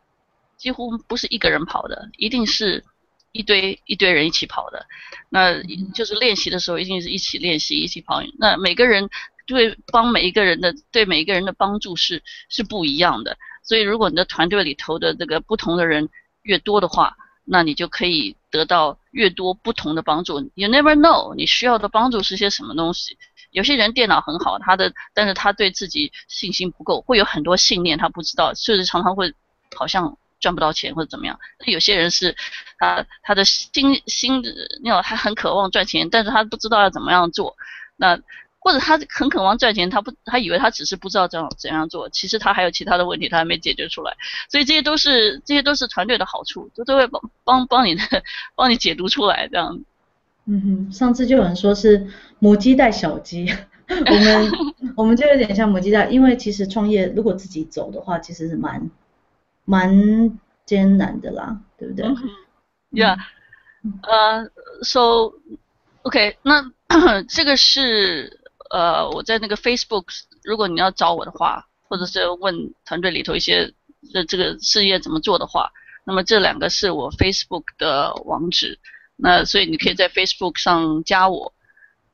[0.58, 2.84] 几乎不是一个人跑的，一定是。
[3.32, 4.86] 一堆一堆人一起跑的，
[5.30, 5.62] 那
[5.94, 8.22] 就是练习的时候一定是一起练习，一起跑。
[8.38, 9.08] 那每个人
[9.46, 13.36] 对帮每一个人的对每一个人的帮助是是不一样的。
[13.62, 16.08] 所以如果你的团队里头的这个不同的人
[16.42, 20.38] 越多的话，那你就可以得到越多不同的帮助。
[20.54, 23.16] You never know 你需要的帮助是些什么东西。
[23.50, 29.32] 有些人电脑很好，他的但是他对自己信心不够，会有很多信念他不知道，甚至常常会
[29.74, 30.18] 好像。
[30.42, 31.38] 赚不到钱或者怎么样？
[31.60, 32.36] 那有些人是，
[32.78, 34.42] 他他的心心
[34.82, 37.56] 那种他很渴望赚钱，但是他不知道要怎么样做。
[37.96, 38.20] 那
[38.58, 44.12] 或者他很渴望赚钱，他不他以为他只是不知道怎样怎样做，其实他还有其他的问题他还没解决出来。
[44.50, 48.02] 所以这些都是这些都是团队的好处，就都会帮帮帮你的
[48.54, 49.80] 帮你解读出来这样。
[50.46, 52.06] 嗯哼，上次就有人说是
[52.40, 53.48] 母鸡带小鸡，
[53.88, 54.50] 我们
[54.96, 58.90] 我们就有点像母鸡带，因为其实创业如果自己走的话，其实是蛮。
[59.64, 62.06] 蛮艰难的啦，对不对
[62.92, 63.18] ？Yeah，
[64.02, 64.44] 呃、
[64.82, 65.34] uh,，so
[66.02, 66.72] OK，那
[67.28, 68.40] 这个是
[68.70, 70.06] 呃我在那个 Facebook，
[70.42, 73.72] 如果你要找我的话，或者是问团队里头一些
[74.12, 75.70] 这这个事业怎么做的话，
[76.04, 78.78] 那么这两个是我 Facebook 的网址，
[79.16, 81.54] 那所以你可以在 Facebook 上加我，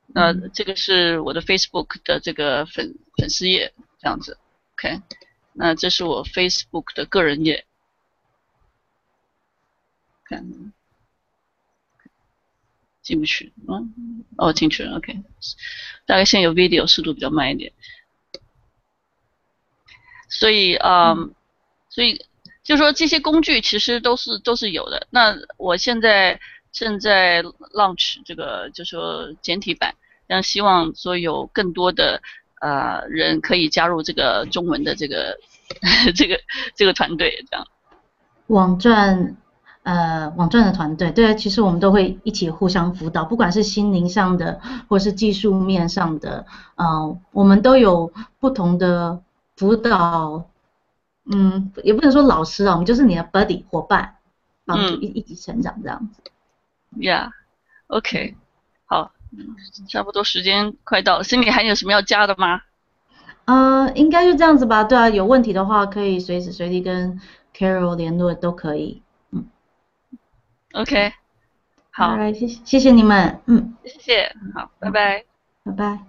[0.07, 4.37] 那这个是我的 Facebook 的这个粉粉丝页这样子
[4.75, 5.01] ，OK。
[5.53, 7.65] 那这是我 Facebook 的个人页，
[10.23, 10.45] 看
[13.01, 15.21] 进不去，嗯，哦，进去了，OK，
[16.05, 17.73] 大概现在有 video，速度比较慢一点，
[20.29, 21.33] 所以啊、嗯，
[21.89, 22.25] 所以
[22.63, 25.07] 就说这些工具其实都是都是有的。
[25.09, 26.39] 那我现在
[26.71, 27.43] 正在
[27.73, 29.95] launch 这个，就说简体版，
[30.27, 32.21] 让希望说有更多的。
[32.59, 35.37] 呃，人可以加入这个中文的这个
[36.15, 36.39] 这个
[36.75, 37.65] 这个团队，这样。
[38.47, 39.37] 网赚，
[39.83, 46.45] 呃，网赚的团队，对啊，其实我们都会一起互相辅导，不管是心灵上的，或是技术面上的，
[46.75, 49.21] 呃，我们都有不同的
[49.55, 50.49] 辅导，
[51.31, 54.15] 嗯，也不能说老师啊，我们就是你的 buddy 伙伴，
[54.65, 56.21] 帮助一一起成长这样子。
[56.97, 58.35] Yeah，OK，
[58.85, 59.11] 好。
[59.31, 59.55] 嗯，
[59.87, 62.61] 差不多时间快到了，心里还有什么要加的吗？
[63.45, 64.83] 呃，应该就这样子吧。
[64.83, 67.19] 对啊，有问题的话可以随时随地跟
[67.55, 69.01] Carol 联络都可以。
[69.31, 69.47] 嗯
[70.73, 71.13] ，OK，
[71.91, 75.25] 好，来，谢谢谢谢你们，嗯，谢谢，好，拜拜，
[75.63, 76.08] 拜拜。